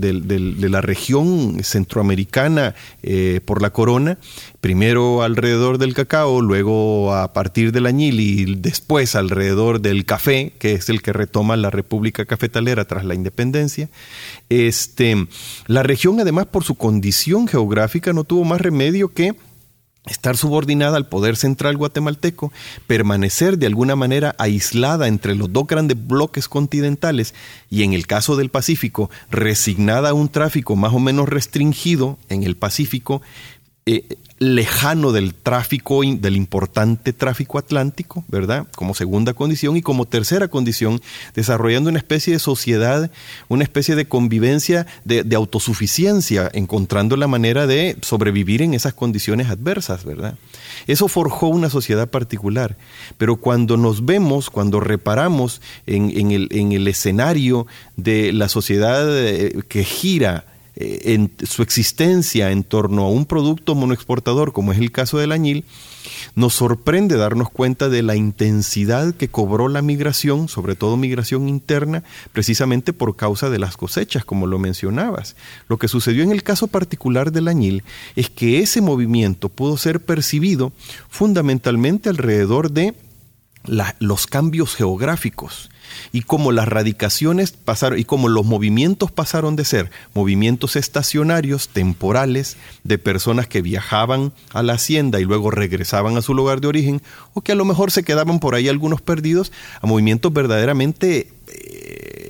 la 0.69 0.81
región 0.81 1.61
centroamericana 1.63 2.73
eh, 3.03 3.41
por 3.43 3.61
la 3.61 3.71
corona, 3.71 4.17
primero 4.61 5.23
alrededor 5.23 5.77
del 5.77 5.93
cacao, 5.93 6.41
luego 6.41 7.13
a 7.13 7.33
partir 7.33 7.73
del 7.73 7.85
añil 7.85 8.21
y 8.21 8.55
después 8.55 9.15
alrededor 9.15 9.81
del 9.81 10.05
café, 10.05 10.53
que 10.57 10.73
es 10.73 10.87
el 10.87 11.01
que 11.01 11.11
retoma 11.11 11.57
la 11.57 11.69
República 11.69 12.25
Cafetalera 12.25 12.85
tras 12.85 13.03
la 13.03 13.13
independencia. 13.13 13.89
Este, 14.49 15.27
la 15.67 15.83
región, 15.83 16.19
además, 16.21 16.45
por 16.45 16.63
su 16.63 16.75
condición 16.75 17.49
geográfica, 17.49 18.13
no 18.13 18.23
tuvo 18.23 18.45
más 18.45 18.61
remedio 18.61 19.09
que 19.09 19.35
estar 20.05 20.35
subordinada 20.35 20.97
al 20.97 21.07
poder 21.07 21.35
central 21.35 21.77
guatemalteco, 21.77 22.51
permanecer 22.87 23.57
de 23.57 23.67
alguna 23.67 23.95
manera 23.95 24.35
aislada 24.39 25.07
entre 25.07 25.35
los 25.35 25.53
dos 25.53 25.67
grandes 25.67 25.97
bloques 26.07 26.47
continentales 26.47 27.35
y 27.69 27.83
en 27.83 27.93
el 27.93 28.07
caso 28.07 28.35
del 28.35 28.49
Pacífico, 28.49 29.11
resignada 29.29 30.09
a 30.09 30.13
un 30.13 30.29
tráfico 30.29 30.75
más 30.75 30.93
o 30.93 30.99
menos 30.99 31.29
restringido 31.29 32.17
en 32.29 32.43
el 32.43 32.57
Pacífico, 32.57 33.21
eh, 33.87 34.17
lejano 34.37 35.11
del 35.11 35.35
tráfico, 35.35 36.01
del 36.03 36.35
importante 36.35 37.13
tráfico 37.13 37.59
atlántico, 37.59 38.23
¿verdad? 38.27 38.67
Como 38.75 38.95
segunda 38.95 39.35
condición 39.35 39.77
y 39.77 39.83
como 39.83 40.05
tercera 40.05 40.47
condición, 40.47 40.99
desarrollando 41.35 41.89
una 41.89 41.99
especie 41.99 42.33
de 42.33 42.39
sociedad, 42.39 43.11
una 43.49 43.63
especie 43.63 43.95
de 43.95 44.07
convivencia, 44.07 44.87
de, 45.05 45.35
autosuficiencia, 45.35 46.49
encontrando 46.53 47.17
la 47.17 47.27
manera 47.27 47.67
de 47.67 47.97
sobrevivir 48.01 48.63
en 48.63 48.73
esas 48.73 48.95
condiciones 48.95 49.47
adversas, 49.49 50.05
¿verdad? 50.05 50.37
Eso 50.87 51.07
forjó 51.07 51.47
una 51.47 51.69
sociedad 51.69 52.09
particular, 52.09 52.77
pero 53.19 53.35
cuando 53.35 53.77
nos 53.77 54.05
vemos, 54.05 54.49
cuando 54.49 54.79
reparamos 54.79 55.61
en, 55.85 56.31
el, 56.31 56.47
en 56.51 56.71
el 56.71 56.87
escenario 56.87 57.67
de 57.95 58.33
la 58.33 58.49
sociedad 58.49 59.07
eh, 59.07 59.61
que 59.67 59.83
gira, 59.83 60.45
en 60.75 61.31
su 61.43 61.63
existencia 61.63 62.51
en 62.51 62.63
torno 62.63 63.03
a 63.03 63.09
un 63.09 63.25
producto 63.25 63.75
monoexportador, 63.75 64.53
como 64.53 64.71
es 64.71 64.79
el 64.79 64.91
caso 64.91 65.17
del 65.17 65.31
añil, 65.31 65.65
nos 66.35 66.53
sorprende 66.55 67.17
darnos 67.17 67.49
cuenta 67.49 67.89
de 67.89 68.03
la 68.03 68.15
intensidad 68.15 69.13
que 69.13 69.29
cobró 69.29 69.67
la 69.67 69.81
migración, 69.81 70.47
sobre 70.47 70.75
todo 70.75 70.97
migración 70.97 71.49
interna, 71.49 72.03
precisamente 72.31 72.93
por 72.93 73.15
causa 73.15 73.49
de 73.49 73.59
las 73.59 73.77
cosechas, 73.77 74.25
como 74.25 74.47
lo 74.47 74.59
mencionabas. 74.59 75.35
Lo 75.67 75.77
que 75.77 75.87
sucedió 75.87 76.23
en 76.23 76.31
el 76.31 76.43
caso 76.43 76.67
particular 76.67 77.31
del 77.31 77.47
añil 77.47 77.83
es 78.15 78.29
que 78.29 78.59
ese 78.59 78.81
movimiento 78.81 79.49
pudo 79.49 79.77
ser 79.77 79.99
percibido 80.03 80.71
fundamentalmente 81.09 82.09
alrededor 82.09 82.71
de 82.71 82.95
los 83.99 84.25
cambios 84.25 84.75
geográficos 84.75 85.69
y 86.11 86.21
cómo 86.21 86.51
las 86.51 86.67
radicaciones 86.67 87.51
pasaron 87.51 87.99
y 87.99 88.03
cómo 88.03 88.29
los 88.29 88.45
movimientos 88.45 89.11
pasaron 89.11 89.55
de 89.55 89.65
ser 89.65 89.91
movimientos 90.13 90.75
estacionarios, 90.75 91.69
temporales, 91.69 92.57
de 92.83 92.97
personas 92.97 93.47
que 93.47 93.61
viajaban 93.61 94.33
a 94.53 94.63
la 94.63 94.73
hacienda 94.73 95.19
y 95.19 95.25
luego 95.25 95.51
regresaban 95.51 96.17
a 96.17 96.21
su 96.21 96.33
lugar 96.33 96.61
de 96.61 96.67
origen, 96.67 97.01
o 97.33 97.41
que 97.41 97.51
a 97.51 97.55
lo 97.55 97.65
mejor 97.65 97.91
se 97.91 98.03
quedaban 98.03 98.39
por 98.39 98.55
ahí 98.55 98.67
algunos 98.67 99.01
perdidos, 99.01 99.51
a 99.81 99.87
movimientos 99.87 100.33
verdaderamente 100.33 101.29
eh, 101.47 102.20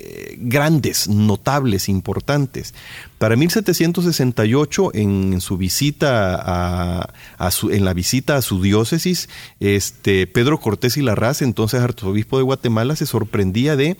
grandes, 0.42 1.08
notables, 1.08 1.88
importantes. 1.88 2.74
Para 3.18 3.36
1768, 3.36 4.90
en, 4.94 5.40
su 5.40 5.56
visita 5.56 6.38
a, 6.42 7.08
en 7.70 7.84
la 7.84 7.94
visita 7.94 8.36
a 8.36 8.42
su 8.42 8.60
diócesis, 8.60 9.28
este, 9.60 10.26
Pedro 10.26 10.60
Cortés 10.60 10.96
y 10.96 11.02
Larraz, 11.02 11.42
entonces 11.42 11.80
arzobispo 11.80 12.36
de 12.36 12.42
Guatemala, 12.42 12.96
se 12.96 13.06
sorprendía 13.06 13.76
de 13.76 13.96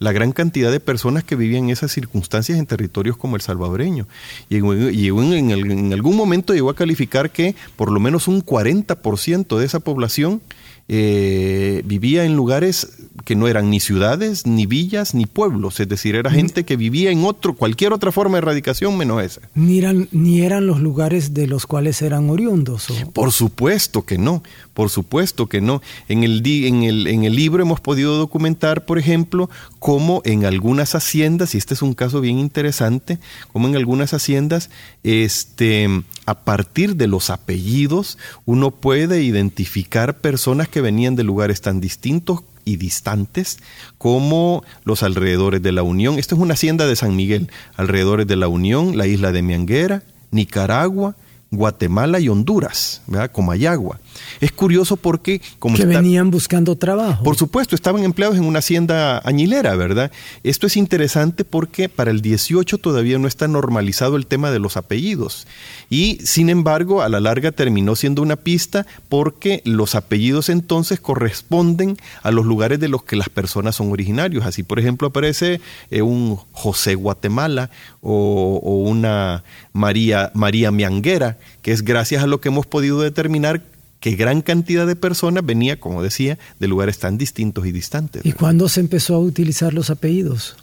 la 0.00 0.12
gran 0.12 0.32
cantidad 0.32 0.72
de 0.72 0.80
personas 0.80 1.24
que 1.24 1.36
vivían 1.36 1.64
en 1.64 1.70
esas 1.70 1.92
circunstancias 1.92 2.58
en 2.58 2.66
territorios 2.66 3.16
como 3.16 3.36
el 3.36 3.42
salvadoreño. 3.42 4.08
Y, 4.48 4.56
en, 4.56 5.50
en 5.50 5.92
algún 5.92 6.16
momento 6.16 6.52
llegó 6.52 6.70
a 6.70 6.76
calificar 6.76 7.30
que 7.30 7.54
por 7.76 7.92
lo 7.92 8.00
menos 8.00 8.28
un 8.28 8.44
40% 8.44 9.56
de 9.56 9.64
esa 9.64 9.80
población 9.80 10.42
eh, 10.88 11.82
vivía 11.84 12.24
en 12.24 12.36
lugares 12.36 13.04
que 13.24 13.36
no 13.36 13.48
eran 13.48 13.70
ni 13.70 13.80
ciudades, 13.80 14.46
ni 14.46 14.66
villas, 14.66 15.14
ni 15.14 15.24
pueblos, 15.24 15.80
es 15.80 15.88
decir, 15.88 16.14
era 16.14 16.30
gente 16.30 16.64
que 16.64 16.76
vivía 16.76 17.10
en 17.10 17.24
otro, 17.24 17.54
cualquier 17.54 17.92
otra 17.92 18.12
forma 18.12 18.36
de 18.36 18.38
erradicación 18.38 18.96
menos 18.98 19.22
esa. 19.22 19.40
Ni 19.54 19.78
eran, 19.78 20.08
ni 20.12 20.42
eran 20.42 20.66
los 20.66 20.80
lugares 20.80 21.32
de 21.32 21.46
los 21.46 21.66
cuales 21.66 22.02
eran 22.02 22.28
oriundos. 22.28 22.88
Por 23.12 23.32
supuesto 23.32 24.04
que 24.04 24.18
no, 24.18 24.42
por 24.74 24.90
supuesto 24.90 25.46
que 25.46 25.60
no. 25.60 25.80
En 26.08 26.22
el, 26.22 26.42
en, 26.44 26.82
el, 26.82 27.06
en 27.06 27.24
el 27.24 27.34
libro 27.34 27.62
hemos 27.62 27.80
podido 27.80 28.18
documentar, 28.18 28.84
por 28.84 28.98
ejemplo, 28.98 29.48
cómo 29.78 30.20
en 30.24 30.44
algunas 30.44 30.94
haciendas, 30.94 31.54
y 31.54 31.58
este 31.58 31.74
es 31.74 31.82
un 31.82 31.94
caso 31.94 32.20
bien 32.20 32.38
interesante, 32.38 33.18
como 33.52 33.68
en 33.68 33.76
algunas 33.76 34.12
haciendas, 34.12 34.70
este, 35.02 35.88
a 36.26 36.44
partir 36.44 36.96
de 36.96 37.06
los 37.06 37.30
apellidos, 37.30 38.18
uno 38.44 38.70
puede 38.70 39.22
identificar 39.22 40.20
personas 40.20 40.68
que 40.74 40.80
venían 40.80 41.14
de 41.14 41.22
lugares 41.22 41.60
tan 41.60 41.80
distintos 41.80 42.40
y 42.64 42.78
distantes 42.78 43.58
como 43.96 44.64
los 44.82 45.04
alrededores 45.04 45.62
de 45.62 45.70
la 45.70 45.84
Unión. 45.84 46.18
Esta 46.18 46.34
es 46.34 46.40
una 46.40 46.54
hacienda 46.54 46.88
de 46.88 46.96
San 46.96 47.14
Miguel, 47.14 47.48
alrededores 47.76 48.26
de 48.26 48.34
la 48.34 48.48
Unión, 48.48 48.98
la 48.98 49.06
isla 49.06 49.30
de 49.30 49.42
Mianguera, 49.42 50.02
Nicaragua, 50.32 51.14
Guatemala 51.52 52.18
y 52.18 52.28
Honduras, 52.28 53.02
¿verdad? 53.06 53.30
Comayagua. 53.30 54.00
Es 54.40 54.52
curioso 54.52 54.96
porque... 54.96 55.40
Como 55.58 55.76
que 55.76 55.86
venían 55.86 56.30
buscando 56.30 56.76
trabajo. 56.76 57.24
Por 57.24 57.36
supuesto, 57.36 57.74
estaban 57.74 58.04
empleados 58.04 58.36
en 58.36 58.44
una 58.44 58.60
hacienda 58.60 59.20
añilera, 59.24 59.74
¿verdad? 59.76 60.10
Esto 60.42 60.66
es 60.66 60.76
interesante 60.76 61.44
porque 61.44 61.88
para 61.88 62.10
el 62.10 62.20
18 62.20 62.78
todavía 62.78 63.18
no 63.18 63.28
está 63.28 63.48
normalizado 63.48 64.16
el 64.16 64.26
tema 64.26 64.50
de 64.50 64.58
los 64.58 64.76
apellidos. 64.76 65.46
Y 65.90 66.18
sin 66.24 66.50
embargo, 66.50 67.02
a 67.02 67.08
la 67.08 67.20
larga 67.20 67.52
terminó 67.52 67.96
siendo 67.96 68.22
una 68.22 68.36
pista 68.36 68.86
porque 69.08 69.62
los 69.64 69.94
apellidos 69.94 70.48
entonces 70.48 71.00
corresponden 71.00 71.96
a 72.22 72.30
los 72.30 72.46
lugares 72.46 72.80
de 72.80 72.88
los 72.88 73.04
que 73.04 73.16
las 73.16 73.28
personas 73.28 73.76
son 73.76 73.92
originarios. 73.92 74.44
Así, 74.46 74.62
por 74.62 74.78
ejemplo, 74.78 75.08
aparece 75.08 75.60
eh, 75.90 76.02
un 76.02 76.36
José 76.52 76.94
Guatemala 76.94 77.70
o, 78.00 78.60
o 78.62 78.76
una 78.76 79.44
María, 79.72 80.30
María 80.34 80.70
Mianguera, 80.70 81.38
que 81.62 81.72
es 81.72 81.82
gracias 81.82 82.22
a 82.22 82.26
lo 82.26 82.40
que 82.40 82.48
hemos 82.48 82.66
podido 82.66 83.00
determinar 83.00 83.62
que 84.04 84.16
gran 84.16 84.42
cantidad 84.42 84.86
de 84.86 84.96
personas 84.96 85.46
venía, 85.46 85.80
como 85.80 86.02
decía, 86.02 86.38
de 86.60 86.68
lugares 86.68 86.98
tan 86.98 87.16
distintos 87.16 87.64
y 87.64 87.72
distantes. 87.72 88.20
¿Y 88.26 88.32
cuándo 88.32 88.68
se 88.68 88.80
empezó 88.80 89.14
a 89.14 89.18
utilizar 89.18 89.72
los 89.72 89.88
apellidos? 89.88 90.56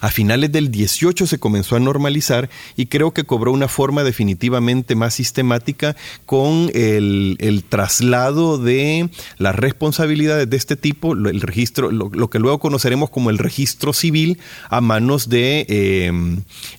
A 0.00 0.10
finales 0.10 0.50
del 0.50 0.72
18 0.72 1.28
se 1.28 1.38
comenzó 1.38 1.76
a 1.76 1.78
normalizar 1.78 2.50
y 2.74 2.86
creo 2.86 3.12
que 3.12 3.22
cobró 3.22 3.52
una 3.52 3.68
forma 3.68 4.02
definitivamente 4.02 4.96
más 4.96 5.14
sistemática 5.14 5.94
con 6.26 6.72
el, 6.74 7.64
traslado 7.68 8.58
de 8.58 9.08
las 9.36 9.54
responsabilidades 9.54 10.50
de 10.50 10.56
este 10.56 10.74
tipo, 10.74 11.12
el 11.12 11.40
registro, 11.40 11.92
lo, 11.92 12.30
que 12.30 12.40
luego 12.40 12.58
conoceremos 12.58 13.10
como 13.10 13.30
el 13.30 13.38
registro 13.38 13.92
civil, 13.92 14.40
a 14.70 14.80
manos 14.80 15.28
de 15.28 15.66
eh, 15.68 16.12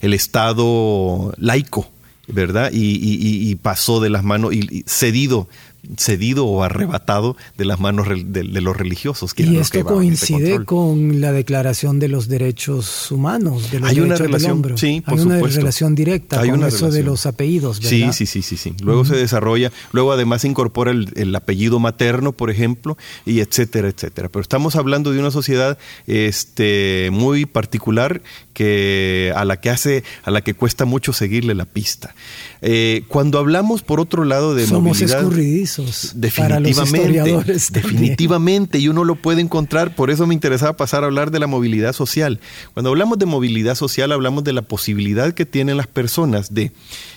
el 0.02 0.12
Estado 0.12 1.32
laico 1.38 1.90
¿verdad? 2.32 2.70
Y, 2.72 3.54
pasó 3.56 4.00
de 4.00 4.10
las 4.10 4.24
manos 4.24 4.52
y, 4.54 4.84
cedido 4.86 5.48
cedido 5.96 6.46
o 6.46 6.62
arrebatado 6.62 7.36
de 7.56 7.64
las 7.64 7.80
manos 7.80 8.06
de, 8.08 8.44
los 8.44 8.76
religiosos. 8.76 9.32
y 9.36 9.56
esto 9.56 9.84
coincide 9.84 10.64
con 10.64 11.20
la 11.20 11.32
Declaración 11.32 11.98
de 11.98 12.08
los 12.08 12.28
Derechos 12.28 13.10
Humanos, 13.10 13.70
de 13.70 13.80
los 13.80 13.90
Hay 13.90 14.00
una 14.00 14.16
relación, 14.16 14.76
Sí, 14.76 15.02
Hay 15.06 15.18
una 15.18 15.40
relación 15.40 15.94
directa 15.94 16.40
con 16.46 16.64
eso 16.64 16.90
de 16.90 17.02
los 17.02 17.26
apellidos, 17.26 17.80
¿verdad? 17.80 18.12
Sí, 18.12 18.26
sí, 18.26 18.42
sí, 18.42 18.56
sí. 18.56 18.74
Luego 18.82 19.04
se 19.04 19.16
desarrolla, 19.16 19.72
luego 19.92 20.12
además 20.12 20.42
se 20.42 20.48
incorpora 20.48 20.90
el, 20.90 21.34
apellido 21.34 21.78
materno, 21.78 22.32
por 22.32 22.50
ejemplo, 22.50 22.98
y 23.24 23.40
etcétera, 23.40 23.88
etcétera. 23.88 24.28
Pero 24.28 24.42
estamos 24.42 24.76
hablando 24.76 25.12
de 25.12 25.20
una 25.20 25.30
sociedad 25.30 25.78
este, 26.06 27.08
muy 27.12 27.46
particular 27.46 28.22
que 28.60 29.32
a 29.34 29.46
la 29.46 29.56
que 29.56 29.70
hace, 29.70 30.04
a 30.22 30.30
la 30.30 30.42
que 30.42 30.52
cuesta 30.52 30.84
mucho 30.84 31.14
seguirle 31.14 31.54
la 31.54 31.64
pista. 31.64 32.14
Eh, 32.60 33.04
cuando 33.08 33.38
hablamos, 33.38 33.80
por 33.80 34.00
otro 34.00 34.26
lado, 34.26 34.54
de 34.54 34.66
Somos 34.66 34.98
movilidad... 34.98 35.20
escurridizos 35.20 36.12
definitivamente, 36.16 37.54
Definitivamente, 37.72 38.78
y 38.78 38.88
uno 38.88 39.04
lo 39.04 39.14
puede 39.14 39.40
encontrar, 39.40 39.94
por 39.94 40.10
eso 40.10 40.26
me 40.26 40.34
interesaba 40.34 40.76
pasar 40.76 41.04
a 41.04 41.06
hablar 41.06 41.30
de 41.30 41.38
la 41.38 41.46
movilidad 41.46 41.94
social. 41.94 42.38
Cuando 42.74 42.90
hablamos 42.90 43.18
de 43.18 43.24
movilidad 43.24 43.76
social, 43.76 44.12
hablamos 44.12 44.44
de 44.44 44.52
la 44.52 44.60
posibilidad 44.60 45.32
que 45.32 45.46
tienen 45.46 45.78
las 45.78 45.86
personas 45.86 46.52
de 46.52 46.72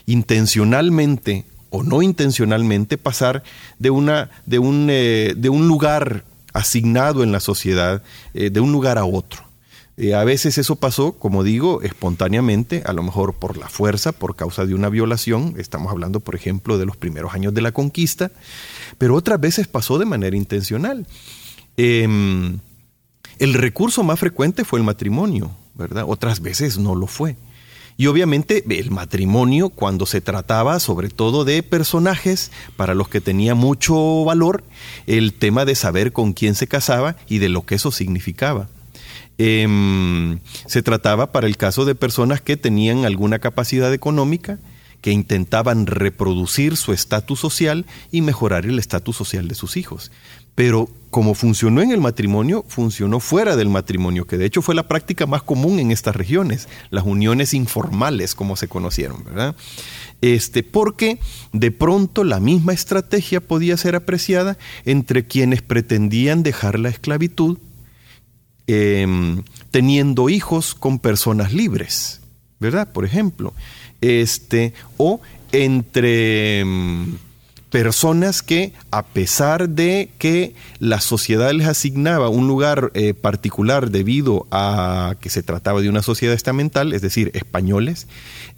intencionalmente 0.05 1.43
o 1.71 1.83
no 1.83 2.01
intencionalmente 2.01 2.97
pasar 2.97 3.43
de, 3.79 3.89
una, 3.89 4.29
de, 4.45 4.59
un, 4.59 4.87
eh, 4.89 5.33
de 5.35 5.49
un 5.49 5.67
lugar 5.67 6.23
asignado 6.53 7.21
en 7.21 7.33
la 7.33 7.41
sociedad, 7.41 8.01
eh, 8.33 8.49
de 8.49 8.61
un 8.61 8.71
lugar 8.71 8.97
a 8.97 9.03
otro. 9.03 9.52
Eh, 9.95 10.15
a 10.15 10.23
veces 10.23 10.57
eso 10.57 10.75
pasó, 10.75 11.13
como 11.13 11.43
digo, 11.43 11.81
espontáneamente, 11.83 12.81
a 12.85 12.93
lo 12.93 13.03
mejor 13.03 13.35
por 13.35 13.57
la 13.57 13.69
fuerza, 13.69 14.11
por 14.11 14.35
causa 14.35 14.65
de 14.65 14.73
una 14.73 14.89
violación. 14.89 15.53
Estamos 15.57 15.91
hablando, 15.91 16.19
por 16.19 16.35
ejemplo, 16.35 16.77
de 16.77 16.85
los 16.85 16.97
primeros 16.97 17.33
años 17.33 17.53
de 17.53 17.61
la 17.61 17.71
conquista, 17.71 18.31
pero 18.97 19.15
otras 19.15 19.39
veces 19.39 19.67
pasó 19.67 19.99
de 19.99 20.05
manera 20.05 20.35
intencional. 20.35 21.05
Em, 21.77 22.59
el 23.37 23.53
recurso 23.53 24.03
más 24.03 24.19
frecuente 24.19 24.65
fue 24.65 24.79
el 24.79 24.85
matrimonio, 24.85 25.55
¿verdad? 25.75 26.05
Otras 26.07 26.41
veces 26.41 26.79
no 26.79 26.95
lo 26.95 27.05
fue. 27.05 27.35
Y 27.95 28.07
obviamente 28.07 28.63
el 28.67 28.89
matrimonio, 28.89 29.69
cuando 29.69 30.07
se 30.07 30.21
trataba 30.21 30.79
sobre 30.79 31.09
todo 31.09 31.45
de 31.45 31.61
personajes 31.61 32.51
para 32.75 32.95
los 32.95 33.07
que 33.07 33.21
tenía 33.21 33.53
mucho 33.53 34.23
valor, 34.25 34.63
el 35.05 35.33
tema 35.33 35.65
de 35.65 35.75
saber 35.75 36.11
con 36.11 36.33
quién 36.33 36.55
se 36.55 36.65
casaba 36.67 37.15
y 37.27 37.37
de 37.37 37.49
lo 37.49 37.63
que 37.67 37.75
eso 37.75 37.91
significaba. 37.91 38.67
Em, 39.37 40.39
se 40.67 40.83
trataba 40.83 41.31
para 41.31 41.47
el 41.47 41.57
caso 41.57 41.85
de 41.85 41.95
personas 41.95 42.41
que 42.41 42.57
tenían 42.57 43.05
alguna 43.05 43.39
capacidad 43.39 43.93
económica, 43.93 44.59
que 45.01 45.11
intentaban 45.11 45.85
reproducir 45.85 46.77
su 46.77 46.93
estatus 46.93 47.39
social 47.39 47.85
y 48.09 48.21
mejorar 48.21 48.65
el 48.65 48.79
estatus 48.79 49.17
social 49.17 49.47
de 49.49 49.55
sus 49.55 49.75
hijos. 49.75 50.11
Pero 50.55 50.87
como 51.09 51.33
funcionó 51.33 51.81
en 51.81 51.91
el 51.91 51.99
matrimonio, 51.99 52.63
funcionó 52.67 53.19
fuera 53.19 53.55
del 53.55 53.69
matrimonio, 53.69 54.25
que 54.25 54.37
de 54.37 54.45
hecho 54.45 54.61
fue 54.61 54.75
la 54.75 54.87
práctica 54.87 55.25
más 55.25 55.43
común 55.43 55.79
en 55.79 55.91
estas 55.91 56.15
regiones, 56.15 56.69
las 56.89 57.05
uniones 57.05 57.53
informales 57.53 58.33
como 58.33 58.55
se 58.55 58.67
conocieron, 58.67 59.23
¿verdad? 59.25 59.55
Este, 60.21 60.63
porque 60.63 61.19
de 61.51 61.71
pronto 61.71 62.23
la 62.23 62.39
misma 62.39 62.71
estrategia 62.71 63.41
podía 63.41 63.75
ser 63.75 63.95
apreciada 63.95 64.57
entre 64.85 65.27
quienes 65.27 65.61
pretendían 65.61 66.43
dejar 66.43 66.79
la 66.79 66.89
esclavitud 66.89 67.57
Em, 68.65 69.43
teniendo 69.71 70.29
hijos 70.29 70.73
con 70.73 70.97
personas 70.97 71.51
libres, 71.51 72.21
¿verdad? 72.61 72.93
Por 72.93 73.03
ejemplo, 73.03 73.53
este, 73.99 74.73
o 74.95 75.19
entre 75.51 76.59
em, 76.59 77.17
personas 77.69 78.41
que, 78.41 78.71
a 78.89 79.03
pesar 79.03 79.67
de 79.67 80.09
que 80.17 80.55
la 80.79 81.01
sociedad 81.01 81.51
les 81.51 81.67
asignaba 81.67 82.29
un 82.29 82.47
lugar 82.47 82.91
eh, 82.93 83.13
particular 83.13 83.91
debido 83.91 84.47
a 84.49 85.15
que 85.19 85.29
se 85.29 85.43
trataba 85.43 85.81
de 85.81 85.89
una 85.89 86.01
sociedad 86.01 86.33
estamental, 86.33 86.93
es 86.93 87.01
decir, 87.01 87.31
españoles, 87.33 88.07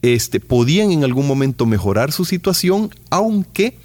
este, 0.03 0.39
podían 0.39 0.91
en 0.91 1.03
algún 1.03 1.25
momento 1.25 1.65
mejorar 1.65 2.11
su 2.11 2.25
situación, 2.25 2.93
aunque 3.09 3.79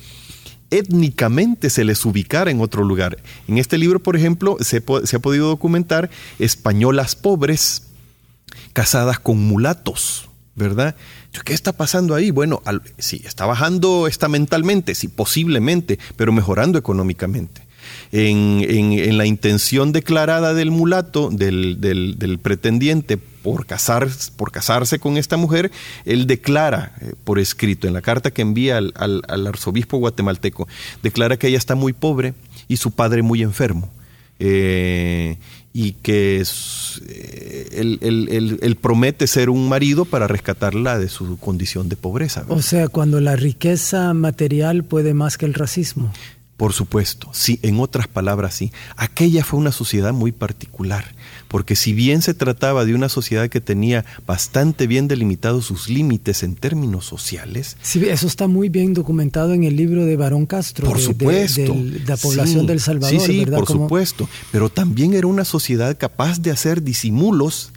étnicamente 0.70 1.70
se 1.70 1.84
les 1.84 2.04
ubicara 2.04 2.50
en 2.50 2.60
otro 2.60 2.84
lugar. 2.84 3.18
En 3.48 3.58
este 3.58 3.78
libro, 3.78 4.00
por 4.00 4.16
ejemplo, 4.16 4.56
se, 4.60 4.78
ha 4.78 5.18
podido 5.18 5.48
documentar 5.48 6.10
españolas 6.38 7.16
pobres 7.16 7.84
casadas 8.72 9.18
con 9.18 9.38
mulatos, 9.38 10.28
¿verdad? 10.54 10.96
¿Qué 11.44 11.54
está 11.54 11.72
pasando 11.72 12.14
ahí? 12.14 12.30
Bueno, 12.30 12.62
sí, 12.98 13.22
está 13.24 13.46
bajando 13.46 14.06
estamentalmente, 14.06 14.94
sí, 14.94 15.08
posiblemente, 15.08 15.98
pero 16.16 16.32
mejorando 16.32 16.78
económicamente 16.78 17.69
en, 18.12 19.16
la 19.16 19.26
intención 19.26 19.92
declarada 19.92 20.54
del 20.54 20.70
mulato, 20.70 21.30
del, 21.30 22.38
pretendiente 22.42 23.16
por, 23.16 23.66
casar, 23.66 24.08
por 24.36 24.52
casarse 24.52 24.98
con 24.98 25.16
esta 25.16 25.36
mujer, 25.36 25.70
él 26.04 26.26
declara 26.26 26.92
eh, 27.00 27.14
por 27.24 27.38
escrito 27.38 27.86
en 27.86 27.94
la 27.94 28.02
carta 28.02 28.30
que 28.30 28.42
envía 28.42 28.78
al, 28.78 29.22
arzobispo 29.28 29.98
guatemalteco, 29.98 30.68
declara 31.02 31.36
que 31.36 31.48
ella 31.48 31.58
está 31.58 31.74
muy 31.74 31.92
pobre 31.92 32.34
y 32.68 32.76
su 32.76 32.90
padre 32.90 33.22
muy 33.22 33.42
enfermo. 33.42 33.90
Eh, 34.42 35.36
y 35.72 35.92
que 35.92 36.42
eh, 37.08 37.68
él, 38.00 38.78
promete 38.80 39.26
ser 39.26 39.50
un 39.50 39.68
marido 39.68 40.04
para 40.04 40.26
rescatarla 40.26 40.98
de 40.98 41.08
su 41.08 41.38
condición 41.38 41.88
de 41.88 41.96
pobreza. 41.96 42.44
O 42.48 42.62
sea, 42.62 42.88
cuando 42.88 43.20
la 43.20 43.36
riqueza 43.36 44.12
material 44.14 44.82
puede 44.82 45.14
más 45.14 45.38
que 45.38 45.46
el 45.46 45.54
racismo. 45.54 46.12
Por 46.60 46.74
supuesto, 46.74 47.30
sí, 47.32 47.58
en 47.62 47.80
otras 47.80 48.06
palabras, 48.06 48.52
sí. 48.52 48.70
Aquella 48.98 49.42
fue 49.44 49.58
una 49.58 49.72
sociedad 49.72 50.12
muy 50.12 50.30
particular, 50.30 51.06
porque 51.48 51.74
si 51.74 51.94
bien 51.94 52.20
se 52.20 52.34
trataba 52.34 52.84
de 52.84 52.94
una 52.94 53.08
sociedad 53.08 53.48
que 53.48 53.62
tenía 53.62 54.04
bastante 54.26 54.86
bien 54.86 55.08
delimitados 55.08 55.64
sus 55.64 55.88
límites 55.88 56.42
en 56.42 56.56
términos 56.56 57.06
sociales. 57.06 57.78
Sí, 57.80 58.04
eso 58.06 58.26
está 58.26 58.46
muy 58.46 58.68
bien 58.68 58.92
documentado 58.92 59.54
en 59.54 59.64
el 59.64 59.74
libro 59.74 60.04
de 60.04 60.16
Barón 60.18 60.44
Castro. 60.44 60.86
Por 60.86 61.00
supuesto. 61.00 61.62
De, 61.62 62.02
la 62.06 62.18
población 62.18 62.66
del 62.66 62.80
Salvador. 62.80 63.18
Sí, 63.18 63.26
sí, 63.26 63.46
por 63.46 63.66
supuesto. 63.66 64.28
Pero 64.52 64.68
también 64.68 65.14
era 65.14 65.28
una 65.28 65.46
sociedad 65.46 65.96
capaz 65.96 66.42
de 66.42 66.50
hacer 66.50 66.82
disimulos 66.82 67.72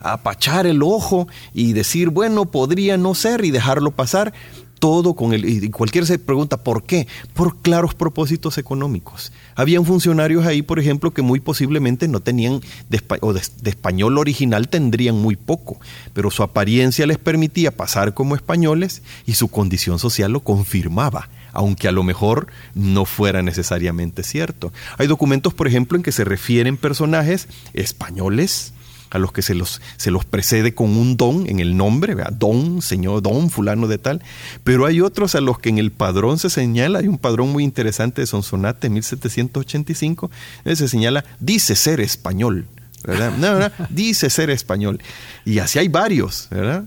apachar 0.00 0.68
el 0.68 0.84
ojo 0.84 1.26
y 1.52 1.72
decir, 1.72 2.10
bueno, 2.10 2.44
podría 2.44 2.96
no 2.96 3.16
ser 3.16 3.44
y 3.44 3.50
dejarlo 3.50 3.90
pasar, 3.90 4.32
todo 4.78 5.14
con 5.14 5.32
el... 5.32 5.44
Y 5.44 5.70
cualquiera 5.70 6.06
se 6.06 6.18
pregunta, 6.18 6.62
¿por 6.62 6.84
qué? 6.84 7.06
Por 7.34 7.60
claros 7.60 7.94
propósitos 7.94 8.58
económicos. 8.58 9.32
Habían 9.54 9.84
funcionarios 9.84 10.46
ahí, 10.46 10.62
por 10.62 10.78
ejemplo, 10.78 11.12
que 11.12 11.22
muy 11.22 11.40
posiblemente 11.40 12.08
no 12.08 12.20
tenían, 12.20 12.60
de, 12.88 13.02
o 13.20 13.32
de, 13.32 13.40
español 13.64 14.18
original 14.18 14.68
tendrían 14.68 15.16
muy 15.16 15.36
poco, 15.36 15.80
pero 16.12 16.30
su 16.30 16.42
apariencia 16.42 17.06
les 17.06 17.18
permitía 17.18 17.76
pasar 17.76 18.14
como 18.14 18.34
españoles 18.34 19.02
y 19.26 19.34
su 19.34 19.48
condición 19.48 19.98
social 19.98 20.32
lo 20.32 20.40
confirmaba 20.40 21.28
aunque 21.54 21.88
a 21.88 21.92
lo 21.92 22.04
mejor 22.04 22.46
no 22.74 23.04
fuera 23.04 23.42
necesariamente 23.42 24.22
cierto. 24.22 24.72
Hay 24.96 25.08
documentos, 25.08 25.54
por 25.54 25.66
ejemplo, 25.66 25.96
en 25.96 26.04
que 26.04 26.12
se 26.12 26.22
refieren 26.22 26.76
personajes 26.76 27.48
españoles 27.72 28.74
a 29.10 29.18
los 29.18 29.32
que 29.32 29.42
se 29.42 29.54
los, 29.54 29.80
se 29.96 30.10
los 30.10 30.24
precede 30.24 30.74
con 30.74 30.96
un 30.96 31.16
don 31.16 31.48
en 31.48 31.60
el 31.60 31.76
nombre, 31.76 32.16
don, 32.32 32.82
señor, 32.82 33.22
don, 33.22 33.50
fulano 33.50 33.88
de 33.88 33.98
tal, 33.98 34.22
pero 34.64 34.86
hay 34.86 35.00
otros 35.00 35.34
a 35.34 35.40
los 35.40 35.58
que 35.58 35.68
en 35.68 35.78
el 35.78 35.90
padrón 35.90 36.38
se 36.38 36.50
señala, 36.50 37.00
hay 37.00 37.08
un 37.08 37.18
padrón 37.18 37.50
muy 37.50 37.64
interesante 37.64 38.22
de 38.22 38.26
Sonsonate, 38.26 38.90
1785, 38.90 40.30
se 40.64 40.88
señala, 40.88 41.24
dice 41.40 41.74
ser 41.76 42.00
español, 42.00 42.66
¿verdad? 43.04 43.32
No, 43.38 43.86
dice 43.90 44.30
ser 44.30 44.50
español. 44.50 45.00
Y 45.44 45.58
así 45.58 45.78
hay 45.78 45.88
varios, 45.88 46.48
¿verdad? 46.50 46.84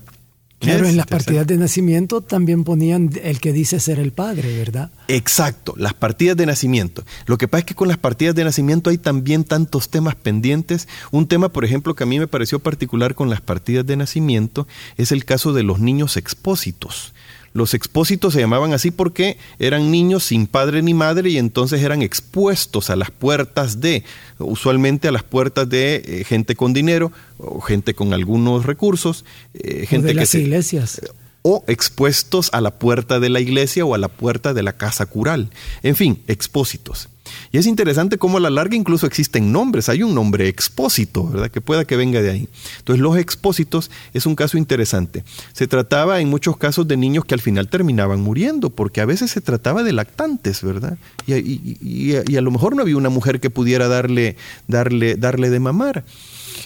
Claro, 0.62 0.86
en 0.86 0.96
las 0.96 1.06
partidas 1.06 1.46
de 1.46 1.56
nacimiento 1.56 2.20
también 2.20 2.62
ponían 2.62 3.10
el 3.22 3.40
que 3.40 3.52
dice 3.52 3.80
ser 3.80 3.98
el 3.98 4.12
padre, 4.12 4.56
¿verdad? 4.56 4.90
Exacto, 5.08 5.74
las 5.76 5.92
partidas 5.92 6.36
de 6.36 6.46
nacimiento. 6.46 7.04
Lo 7.26 7.36
que 7.36 7.48
pasa 7.48 7.60
es 7.60 7.64
que 7.66 7.74
con 7.74 7.88
las 7.88 7.98
partidas 7.98 8.34
de 8.36 8.44
nacimiento 8.44 8.90
hay 8.90 8.98
también 8.98 9.42
tantos 9.42 9.88
temas 9.88 10.14
pendientes. 10.14 10.86
Un 11.10 11.26
tema, 11.26 11.48
por 11.48 11.64
ejemplo, 11.64 11.94
que 11.94 12.04
a 12.04 12.06
mí 12.06 12.18
me 12.18 12.28
pareció 12.28 12.60
particular 12.60 13.16
con 13.16 13.28
las 13.28 13.40
partidas 13.40 13.84
de 13.84 13.96
nacimiento 13.96 14.68
es 14.96 15.10
el 15.10 15.24
caso 15.24 15.52
de 15.52 15.64
los 15.64 15.80
niños 15.80 16.16
expósitos. 16.16 17.12
Los 17.54 17.74
expósitos 17.74 18.32
se 18.32 18.40
llamaban 18.40 18.72
así 18.72 18.90
porque 18.90 19.36
eran 19.58 19.90
niños 19.90 20.24
sin 20.24 20.46
padre 20.46 20.82
ni 20.82 20.94
madre 20.94 21.30
y 21.30 21.38
entonces 21.38 21.82
eran 21.82 22.02
expuestos 22.02 22.90
a 22.90 22.96
las 22.96 23.10
puertas 23.10 23.80
de, 23.80 24.04
usualmente 24.38 25.08
a 25.08 25.12
las 25.12 25.22
puertas 25.22 25.68
de 25.68 25.96
eh, 25.96 26.24
gente 26.24 26.56
con 26.56 26.72
dinero 26.72 27.12
o 27.38 27.60
gente 27.60 27.94
con 27.94 28.14
algunos 28.14 28.64
recursos, 28.64 29.24
eh, 29.54 29.86
gente 29.86 30.08
de 30.08 30.14
las 30.14 30.34
iglesias. 30.34 31.00
O 31.42 31.64
expuestos 31.66 32.50
a 32.52 32.60
la 32.60 32.78
puerta 32.78 33.20
de 33.20 33.28
la 33.28 33.40
iglesia 33.40 33.84
o 33.84 33.94
a 33.94 33.98
la 33.98 34.08
puerta 34.08 34.54
de 34.54 34.62
la 34.62 34.74
casa 34.74 35.06
cural. 35.06 35.50
En 35.82 35.96
fin, 35.96 36.22
expósitos. 36.28 37.08
Y 37.50 37.58
es 37.58 37.66
interesante 37.66 38.18
cómo 38.18 38.38
a 38.38 38.40
la 38.40 38.50
larga 38.50 38.76
incluso 38.76 39.06
existen 39.06 39.52
nombres. 39.52 39.88
Hay 39.88 40.02
un 40.02 40.14
nombre 40.14 40.48
expósito, 40.48 41.26
¿verdad? 41.28 41.50
Que 41.50 41.60
pueda 41.60 41.84
que 41.84 41.96
venga 41.96 42.20
de 42.20 42.30
ahí. 42.30 42.48
Entonces, 42.78 43.00
los 43.00 43.16
expósitos 43.16 43.90
es 44.12 44.26
un 44.26 44.34
caso 44.34 44.58
interesante. 44.58 45.24
Se 45.52 45.66
trataba 45.66 46.20
en 46.20 46.28
muchos 46.28 46.56
casos 46.56 46.88
de 46.88 46.96
niños 46.96 47.24
que 47.24 47.34
al 47.34 47.40
final 47.40 47.68
terminaban 47.68 48.20
muriendo, 48.20 48.70
porque 48.70 49.00
a 49.00 49.06
veces 49.06 49.30
se 49.30 49.40
trataba 49.40 49.82
de 49.82 49.92
lactantes, 49.92 50.62
¿verdad? 50.62 50.98
Y, 51.26 52.14
a, 52.14 52.40
lo 52.40 52.50
mejor 52.50 52.76
no 52.76 52.82
había 52.82 52.96
una 52.96 53.10
mujer 53.10 53.40
que 53.40 53.50
pudiera 53.50 53.88
darle, 53.88 54.36
darle, 54.68 55.14
darle 55.16 55.50
de 55.50 55.60
mamar. 55.60 56.04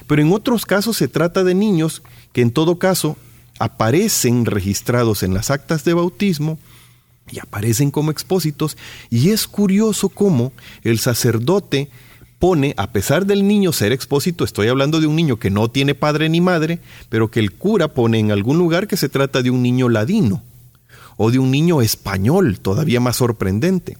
Pero 0.06 0.22
en 0.22 0.32
otros 0.32 0.66
casos 0.66 0.96
se 0.96 1.08
trata 1.08 1.44
de 1.44 1.54
niños 1.54 2.02
que 2.32 2.42
en 2.42 2.50
todo 2.50 2.78
caso 2.78 3.16
aparecen 3.58 4.44
registrados 4.46 5.22
en 5.22 5.34
las 5.34 5.50
actas 5.50 5.84
de 5.84 5.94
bautismo 5.94 6.58
y 7.30 7.38
aparecen 7.38 7.90
como 7.90 8.10
expósitos 8.10 8.76
y 9.10 9.30
es 9.30 9.46
curioso 9.46 10.08
cómo 10.08 10.52
el 10.82 10.98
sacerdote 10.98 11.90
pone, 12.38 12.74
a 12.76 12.92
pesar 12.92 13.26
del 13.26 13.46
niño 13.46 13.72
ser 13.72 13.92
expósito, 13.92 14.44
estoy 14.44 14.68
hablando 14.68 15.00
de 15.00 15.06
un 15.06 15.16
niño 15.16 15.38
que 15.38 15.50
no 15.50 15.70
tiene 15.70 15.94
padre 15.94 16.28
ni 16.28 16.40
madre, 16.40 16.80
pero 17.08 17.30
que 17.30 17.40
el 17.40 17.52
cura 17.52 17.88
pone 17.88 18.18
en 18.18 18.30
algún 18.30 18.58
lugar 18.58 18.86
que 18.86 18.96
se 18.96 19.08
trata 19.08 19.42
de 19.42 19.50
un 19.50 19.62
niño 19.62 19.88
ladino 19.88 20.42
o 21.16 21.30
de 21.30 21.38
un 21.38 21.50
niño 21.50 21.80
español, 21.80 22.60
todavía 22.60 23.00
más 23.00 23.16
sorprendente. 23.16 23.96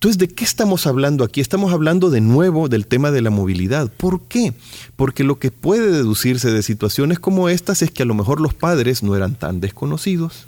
Entonces, 0.00 0.16
¿de 0.16 0.28
qué 0.28 0.44
estamos 0.44 0.86
hablando 0.86 1.24
aquí? 1.24 1.42
Estamos 1.42 1.74
hablando 1.74 2.08
de 2.08 2.22
nuevo 2.22 2.70
del 2.70 2.86
tema 2.86 3.10
de 3.10 3.20
la 3.20 3.28
movilidad. 3.28 3.92
¿Por 3.92 4.22
qué? 4.22 4.54
Porque 4.96 5.24
lo 5.24 5.38
que 5.38 5.50
puede 5.50 5.92
deducirse 5.92 6.50
de 6.50 6.62
situaciones 6.62 7.18
como 7.18 7.50
estas 7.50 7.82
es 7.82 7.90
que 7.90 8.04
a 8.04 8.06
lo 8.06 8.14
mejor 8.14 8.40
los 8.40 8.54
padres 8.54 9.02
no 9.02 9.14
eran 9.14 9.34
tan 9.34 9.60
desconocidos, 9.60 10.46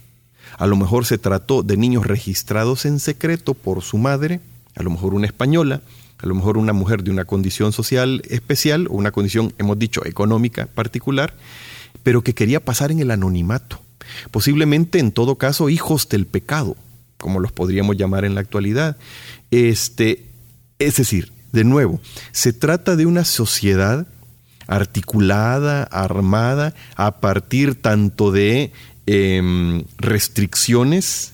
a 0.56 0.66
lo 0.66 0.74
mejor 0.76 1.04
se 1.04 1.18
trató 1.18 1.62
de 1.62 1.76
niños 1.76 2.06
registrados 2.06 2.86
en 2.86 2.98
secreto 2.98 3.52
por 3.52 3.82
su 3.82 3.98
madre, 3.98 4.40
a 4.74 4.82
lo 4.82 4.88
mejor 4.88 5.12
una 5.12 5.26
española, 5.26 5.82
a 6.16 6.26
lo 6.26 6.34
mejor 6.34 6.56
una 6.56 6.72
mujer 6.72 7.04
de 7.04 7.10
una 7.10 7.26
condición 7.26 7.74
social 7.74 8.22
especial 8.30 8.86
o 8.86 8.94
una 8.94 9.12
condición, 9.12 9.52
hemos 9.58 9.78
dicho, 9.78 10.06
económica 10.06 10.64
particular, 10.64 11.34
pero 12.02 12.22
que 12.22 12.32
quería 12.32 12.64
pasar 12.64 12.90
en 12.90 13.00
el 13.00 13.10
anonimato. 13.10 13.82
Posiblemente, 14.30 14.98
en 14.98 15.12
todo 15.12 15.34
caso, 15.36 15.68
hijos 15.68 16.08
del 16.08 16.24
pecado, 16.24 16.74
como 17.22 17.40
los 17.40 17.52
podríamos 17.52 17.96
llamar 17.96 18.26
en 18.26 18.34
la 18.34 18.42
actualidad. 18.42 18.98
Este, 19.50 20.26
es 20.78 20.96
decir, 20.96 21.32
de 21.52 21.64
nuevo, 21.64 22.00
se 22.32 22.52
trata 22.52 22.96
de 22.96 23.06
una 23.06 23.24
sociedad 23.24 24.06
articulada, 24.66 25.84
armada, 25.84 26.74
a 26.96 27.20
partir 27.20 27.80
tanto 27.80 28.32
de 28.32 28.72
em, 29.06 29.84
restricciones, 29.98 31.32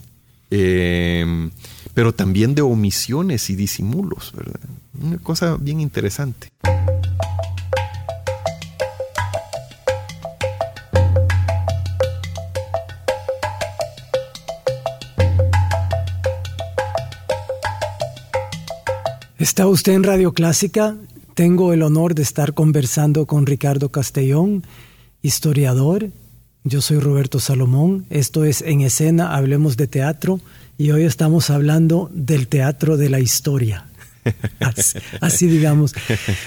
em, 0.50 1.50
pero 1.94 2.12
también 2.12 2.54
de 2.54 2.62
omisiones 2.62 3.48
y 3.50 3.56
disimulos. 3.56 4.32
Una 5.00 5.18
cosa 5.18 5.56
bien 5.58 5.80
interesante. 5.80 6.48
Está 19.38 19.68
usted 19.68 19.92
en 19.92 20.02
Radio 20.02 20.32
Clásica. 20.32 20.96
Tengo 21.34 21.72
el 21.72 21.84
honor 21.84 22.16
de 22.16 22.22
estar 22.22 22.54
conversando 22.54 23.24
con 23.26 23.46
Ricardo 23.46 23.88
Castellón, 23.88 24.64
historiador. 25.22 26.10
Yo 26.64 26.82
soy 26.82 26.98
Roberto 26.98 27.38
Salomón. 27.38 28.04
Esto 28.10 28.44
es 28.44 28.62
En 28.62 28.80
Escena, 28.80 29.36
Hablemos 29.36 29.76
de 29.76 29.86
Teatro. 29.86 30.40
Y 30.76 30.90
hoy 30.90 31.04
estamos 31.04 31.50
hablando 31.50 32.10
del 32.12 32.48
teatro 32.48 32.96
de 32.96 33.10
la 33.10 33.20
historia. 33.20 33.86
Así, 35.20 35.46
digamos. 35.46 35.94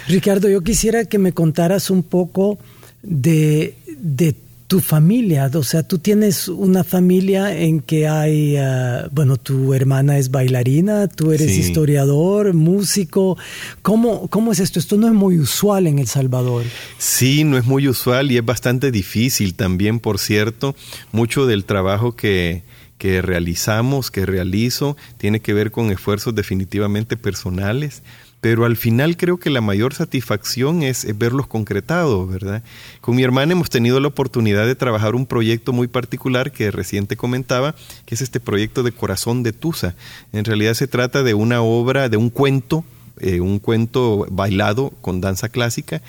Ricardo, 0.09 0.49
yo 0.49 0.61
quisiera 0.61 1.05
que 1.05 1.17
me 1.17 1.31
contaras 1.31 1.91
un 1.91 2.03
poco 2.03 2.59
de, 3.03 3.77
de 3.99 4.35
tu 4.71 4.79
familia, 4.79 5.51
o 5.53 5.63
sea, 5.63 5.83
tú 5.83 5.99
tienes 5.99 6.47
una 6.47 6.85
familia 6.85 7.53
en 7.57 7.81
que 7.81 8.07
hay, 8.07 8.55
ah, 8.55 9.09
bueno, 9.11 9.35
tu 9.35 9.73
hermana 9.73 10.17
es 10.17 10.31
bailarina, 10.31 11.09
tú 11.09 11.33
eres 11.33 11.57
historiador, 11.57 12.53
músico. 12.53 13.37
¿Cómo, 13.81 14.29
¿Cómo 14.29 14.53
es 14.53 14.61
esto? 14.61 14.79
Esto 14.79 14.95
no 14.95 15.07
es 15.07 15.13
muy 15.13 15.39
usual 15.39 15.87
en 15.87 15.99
El 15.99 16.07
Salvador. 16.07 16.63
Sí, 16.97 17.43
no 17.43 17.57
es 17.57 17.65
muy 17.65 17.89
usual 17.89 18.31
y 18.31 18.37
es 18.37 18.45
bastante 18.45 18.91
difícil 18.91 19.55
también, 19.55 19.99
por 19.99 20.19
cierto. 20.19 20.73
Mucho 21.11 21.45
del 21.45 21.65
trabajo 21.65 22.15
que, 22.15 22.63
que 22.97 23.21
realizamos, 23.21 24.09
que 24.09 24.25
realizo, 24.25 24.95
tiene 25.17 25.41
que 25.41 25.53
ver 25.53 25.71
con 25.71 25.91
esfuerzos 25.91 26.33
definitivamente 26.33 27.17
personales 27.17 28.03
pero 28.41 28.65
al 28.65 28.75
final 28.75 29.15
creo 29.17 29.37
que 29.37 29.51
la 29.51 29.61
mayor 29.61 29.93
satisfacción 29.93 30.81
es, 30.81 31.07
verlos 31.17 31.47
concretados, 31.47 32.29
¿verdad? 32.29 32.63
Con 32.99 33.15
mi 33.15 33.23
hermana 33.23 33.53
hemos 33.53 33.69
tenido 33.69 33.99
la 33.99 34.07
oportunidad 34.07 34.65
de 34.65 34.75
trabajar 34.75 35.13
un 35.13 35.27
proyecto 35.27 35.73
muy 35.73 35.87
particular 35.87 36.51
que 36.51 36.71
reciente 36.71 37.15
comentaba, 37.15 37.75
que 38.05 38.15
es 38.15 38.21
este 38.21 38.39
proyecto 38.39 38.81
de 38.81 38.91
Corazón 38.91 39.43
de 39.43 39.53
Tusa. 39.53 39.95
En 40.33 40.43
realidad 40.43 40.73
se 40.73 40.87
trata 40.87 41.21
de 41.21 41.35
una 41.35 41.61
obra, 41.61 42.09
de 42.09 42.17
un 42.17 42.29
cuento 42.29 42.83
eh, 43.19 43.39
un 43.39 43.59
cuento 43.59 44.25
bailado 44.31 44.89
con 45.01 45.21
danza 45.21 45.49
clásica, 45.49 46.01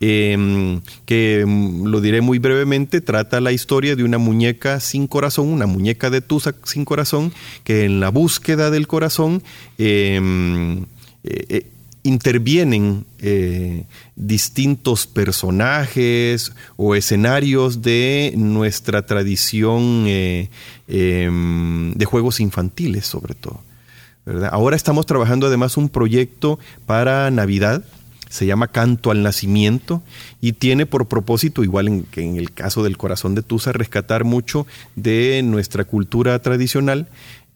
em, 0.00 0.82
que 1.06 1.44
mm, 1.46 1.86
lo 1.86 2.02
diré 2.02 2.20
muy 2.20 2.38
brevemente, 2.38 3.00
trata 3.00 3.40
la 3.40 3.52
historia 3.52 3.96
de 3.96 4.04
una 4.04 4.18
muñeca 4.18 4.78
sin 4.80 5.06
corazón, 5.06 5.48
una 5.48 5.66
muñeca 5.66 6.10
de 6.10 6.20
Tusa 6.20 6.54
sin 6.64 6.84
corazón, 6.84 7.32
que 7.64 7.84
en 7.84 8.00
la 8.00 8.10
búsqueda 8.10 8.70
del 8.70 8.86
corazón 8.86 9.42
em, 9.78 10.82
eh, 11.24 11.46
eh, 11.48 11.66
intervienen 12.08 13.04
eh, 13.18 13.84
distintos 14.16 15.06
personajes 15.06 16.52
o 16.76 16.94
escenarios 16.94 17.82
de 17.82 18.32
nuestra 18.36 19.06
tradición 19.06 20.04
eh, 20.06 20.50
em, 20.88 21.92
de 21.94 22.04
juegos 22.04 22.40
infantiles 22.40 23.06
sobre 23.06 23.34
todo. 23.34 23.60
Ahora 24.50 24.76
estamos 24.76 25.06
trabajando 25.06 25.46
además 25.46 25.78
un 25.78 25.88
proyecto 25.88 26.58
para 26.84 27.30
Navidad, 27.30 27.82
se 28.28 28.44
llama 28.44 28.68
Canto 28.68 29.10
al 29.10 29.22
Nacimiento 29.22 30.02
y 30.40 30.52
tiene 30.52 30.84
por 30.84 31.06
propósito, 31.06 31.64
igual 31.64 32.04
que 32.10 32.22
en 32.22 32.36
el 32.36 32.52
caso 32.52 32.82
del 32.82 32.98
corazón 32.98 33.34
de 33.34 33.42
Tusa, 33.42 33.72
rescatar 33.72 34.24
mucho 34.24 34.66
de 34.96 35.40
nuestra 35.42 35.84
cultura 35.84 36.38
tradicional 36.40 37.08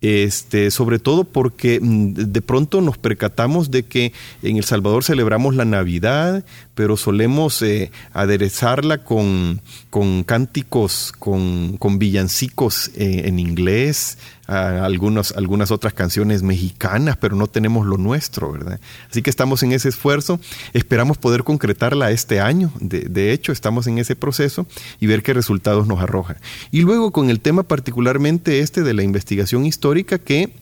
este, 0.03 0.73
sobre 0.73 0.99
todo 0.99 1.25
porque 1.25 1.79
mm, 1.81 2.13
de 2.13 2.43
pronto 2.43 2.81
nos 2.81 2.99
percatamos 2.99 3.71
de 3.71 3.85
que 3.85 4.13
en 4.43 4.57
El 4.57 4.65
Salvador 4.65 5.05
celebramos 5.05 5.55
la 5.55 5.65
Navidad, 5.65 6.45
pero 6.75 6.97
solemos 6.97 7.63
eh, 7.63 7.93
aderezarla 8.13 9.05
con, 9.05 9.61
con 9.91 10.25
cánticos, 10.25 11.13
con, 11.19 11.77
con 11.79 11.99
villancicos 11.99 12.91
eh, 12.97 13.23
en 13.27 13.39
inglés, 13.39 14.19
algunos, 14.47 15.33
algunas 15.33 15.71
otras 15.71 15.95
canciones 15.95 16.43
mexicanas, 16.43 17.17
pero 17.17 17.37
no 17.37 17.47
tenemos 17.47 17.87
lo 17.87 17.97
nuestro, 17.97 18.53
¿verdad? 18.53 18.81
Así 19.11 19.23
que 19.23 19.31
estamos 19.31 19.63
en 19.63 19.73
ese 19.73 19.89
esfuerzo, 19.89 20.41
esperamos 20.73 21.19
poder 21.19 21.45
concretarla 21.45 22.11
este 22.11 22.41
año, 22.41 22.73
de, 22.81 23.03
de 23.03 23.33
hecho 23.33 23.53
estamos 23.53 23.87
en 23.87 23.99
ese 23.99 24.17
proceso 24.17 24.67
y 25.01 25.07
ver 25.07 25.23
qué 25.23 25.33
resultados 25.33 25.87
nos 25.87 26.01
arroja. 26.01 26.37
Y 26.71 26.83
luego 26.83 27.13
con 27.13 27.31
el 27.31 27.41
tema 27.41 27.63
particularmente 27.63 28.61
este 28.61 28.83
de 28.83 28.95
la 28.95 29.03
investigación 29.03 29.65
histórica 29.65 30.19
que 30.19 30.53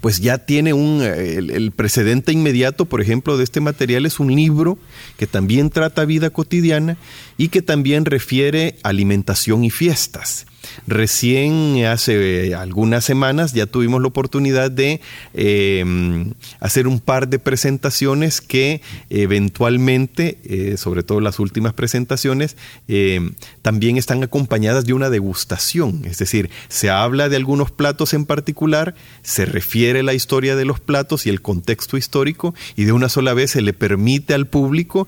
pues 0.00 0.20
ya 0.20 0.38
tiene 0.38 0.72
un, 0.72 1.02
el, 1.02 1.72
precedente 1.72 2.32
inmediato, 2.32 2.84
por 2.84 3.00
ejemplo, 3.00 3.36
de 3.36 3.44
este 3.44 3.60
material 3.60 4.06
es 4.06 4.20
un 4.20 4.34
libro 4.34 4.78
que 5.16 5.26
también 5.26 5.70
trata 5.70 6.04
vida 6.04 6.30
cotidiana 6.30 6.96
y 7.36 7.48
que 7.48 7.62
también 7.62 8.04
refiere 8.04 8.78
alimentación 8.82 9.64
y 9.64 9.70
fiestas. 9.70 10.46
Recién 10.86 11.84
hace 11.86 12.54
algunas 12.54 13.04
semanas 13.04 13.52
ya 13.52 13.66
tuvimos 13.66 14.00
la 14.00 14.08
oportunidad 14.08 14.70
de 14.70 15.00
em, 15.34 16.32
hacer 16.60 16.86
un 16.86 17.00
par 17.00 17.28
de 17.28 17.38
presentaciones 17.38 18.40
que 18.40 18.80
eventualmente, 19.10 20.38
eh, 20.44 20.76
sobre 20.76 21.02
todo 21.02 21.20
las 21.20 21.38
últimas 21.38 21.74
presentaciones, 21.74 22.56
em, 22.86 23.34
también 23.62 23.96
están 23.96 24.22
acompañadas 24.22 24.84
de 24.86 24.92
una 24.92 25.10
degustación. 25.10 26.02
Es 26.04 26.18
decir, 26.18 26.50
se 26.68 26.90
habla 26.90 27.28
de 27.28 27.36
algunos 27.36 27.70
platos 27.70 28.14
en 28.14 28.24
particular, 28.24 28.94
se 29.22 29.46
refiere 29.46 30.02
la 30.02 30.14
historia 30.14 30.56
de 30.56 30.64
los 30.64 30.80
platos 30.80 31.26
y 31.26 31.30
el 31.30 31.42
contexto 31.42 31.96
histórico 31.96 32.54
y 32.76 32.84
de 32.84 32.92
una 32.92 33.08
sola 33.08 33.34
vez 33.34 33.52
se 33.52 33.62
le 33.62 33.72
permite 33.72 34.34
al 34.34 34.46
público 34.46 35.06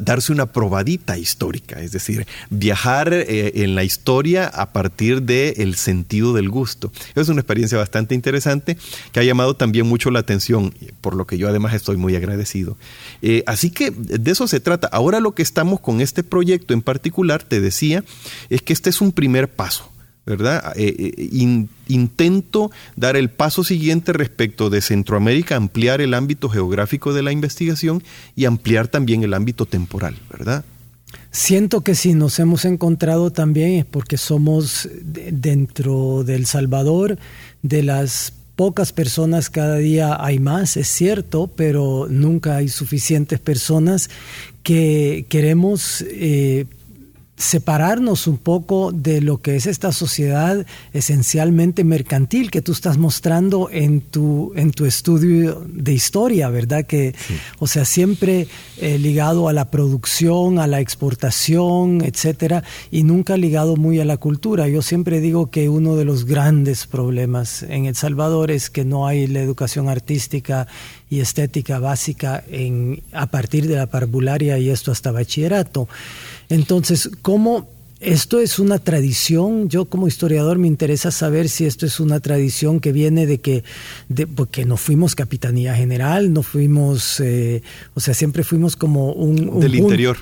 darse 0.00 0.32
una 0.32 0.46
probadita 0.46 1.18
histórica, 1.18 1.80
es 1.80 1.92
decir, 1.92 2.26
viajar 2.50 3.12
eh, 3.12 3.52
en 3.56 3.74
la 3.74 3.84
historia 3.84 4.46
a 4.46 4.72
partir 4.72 4.83
del 4.88 5.74
sentido 5.74 6.32
del 6.32 6.48
gusto. 6.48 6.92
Es 7.14 7.28
una 7.28 7.40
experiencia 7.40 7.78
bastante 7.78 8.14
interesante 8.14 8.76
que 9.12 9.20
ha 9.20 9.24
llamado 9.24 9.54
también 9.54 9.86
mucho 9.86 10.10
la 10.10 10.20
atención, 10.20 10.74
por 11.00 11.14
lo 11.14 11.26
que 11.26 11.38
yo 11.38 11.48
además 11.48 11.74
estoy 11.74 11.96
muy 11.96 12.16
agradecido. 12.16 12.76
Eh, 13.22 13.42
así 13.46 13.70
que 13.70 13.90
de 13.90 14.30
eso 14.30 14.46
se 14.46 14.60
trata. 14.60 14.88
Ahora 14.88 15.20
lo 15.20 15.34
que 15.34 15.42
estamos 15.42 15.80
con 15.80 16.00
este 16.00 16.22
proyecto 16.22 16.74
en 16.74 16.82
particular, 16.82 17.42
te 17.42 17.60
decía, 17.60 18.04
es 18.50 18.62
que 18.62 18.72
este 18.72 18.90
es 18.90 19.00
un 19.00 19.12
primer 19.12 19.48
paso. 19.48 19.90
¿verdad? 20.26 20.72
Eh, 20.76 20.94
eh, 20.98 21.66
intento 21.88 22.70
dar 22.96 23.14
el 23.14 23.28
paso 23.28 23.62
siguiente 23.62 24.14
respecto 24.14 24.70
de 24.70 24.80
Centroamérica, 24.80 25.56
ampliar 25.56 26.00
el 26.00 26.14
ámbito 26.14 26.48
geográfico 26.48 27.12
de 27.12 27.22
la 27.22 27.30
investigación 27.30 28.02
y 28.34 28.46
ampliar 28.46 28.88
también 28.88 29.22
el 29.22 29.34
ámbito 29.34 29.66
temporal, 29.66 30.16
¿verdad? 30.30 30.64
Siento 31.30 31.82
que 31.82 31.94
si 31.94 32.14
nos 32.14 32.38
hemos 32.38 32.64
encontrado 32.64 33.30
también 33.30 33.72
es 33.72 33.84
porque 33.84 34.16
somos 34.16 34.88
dentro 35.02 36.24
del 36.24 36.46
Salvador 36.46 37.18
de 37.62 37.82
las 37.82 38.32
pocas 38.56 38.92
personas, 38.92 39.50
cada 39.50 39.76
día 39.76 40.16
hay 40.20 40.38
más, 40.38 40.76
es 40.76 40.88
cierto, 40.88 41.48
pero 41.48 42.06
nunca 42.08 42.56
hay 42.56 42.68
suficientes 42.68 43.40
personas 43.40 44.10
que 44.62 45.26
queremos 45.28 46.04
eh, 46.08 46.66
separarnos 47.36 48.28
un 48.28 48.38
poco 48.38 48.92
de 48.92 49.20
lo 49.20 49.42
que 49.42 49.56
es 49.56 49.66
esta 49.66 49.90
sociedad 49.90 50.64
esencialmente 50.92 51.82
mercantil 51.82 52.50
que 52.50 52.62
tú 52.62 52.72
estás 52.72 52.96
mostrando 52.96 53.68
en 53.72 54.00
tu, 54.02 54.52
en 54.54 54.70
tu 54.70 54.84
estudio 54.84 55.64
de 55.68 55.92
historia, 55.92 56.48
¿verdad? 56.48 56.86
Que, 56.86 57.14
o 57.58 57.66
sea, 57.66 57.84
siempre 57.84 58.46
eh, 58.78 58.98
ligado 58.98 59.48
a 59.48 59.52
la 59.52 59.70
producción, 59.70 60.60
a 60.60 60.68
la 60.68 60.80
exportación, 60.80 62.02
etcétera, 62.04 62.62
y 62.92 63.02
nunca 63.02 63.36
ligado 63.36 63.76
muy 63.76 63.98
a 63.98 64.04
la 64.04 64.16
cultura. 64.16 64.68
Yo 64.68 64.80
siempre 64.80 65.20
digo 65.20 65.50
que 65.50 65.68
uno 65.68 65.96
de 65.96 66.04
los 66.04 66.26
grandes 66.26 66.86
problemas 66.86 67.64
en 67.64 67.86
El 67.86 67.96
Salvador 67.96 68.52
es 68.52 68.70
que 68.70 68.84
no 68.84 69.08
hay 69.08 69.26
la 69.26 69.40
educación 69.40 69.88
artística 69.88 70.68
y 71.10 71.20
estética 71.20 71.78
básica 71.78 72.42
en, 72.48 73.02
a 73.12 73.26
partir 73.26 73.66
de 73.68 73.76
la 73.76 73.86
parvularia 73.86 74.58
y 74.58 74.70
esto 74.70 74.92
hasta 74.92 75.12
bachillerato. 75.12 75.88
Entonces, 76.48 77.10
¿cómo 77.22 77.68
esto 78.00 78.40
es 78.40 78.58
una 78.58 78.78
tradición? 78.78 79.68
Yo 79.68 79.86
como 79.86 80.08
historiador 80.08 80.58
me 80.58 80.66
interesa 80.66 81.10
saber 81.10 81.48
si 81.48 81.64
esto 81.64 81.86
es 81.86 82.00
una 82.00 82.20
tradición 82.20 82.80
que 82.80 82.92
viene 82.92 83.26
de 83.26 83.40
que, 83.40 83.64
de, 84.08 84.26
porque 84.26 84.64
no 84.64 84.76
fuimos 84.76 85.14
capitanía 85.14 85.74
general, 85.74 86.32
no 86.32 86.42
fuimos, 86.42 87.20
eh, 87.20 87.62
o 87.94 88.00
sea, 88.00 88.14
siempre 88.14 88.44
fuimos 88.44 88.76
como 88.76 89.12
un... 89.12 89.60
Del 89.60 89.74
interior. 89.74 90.18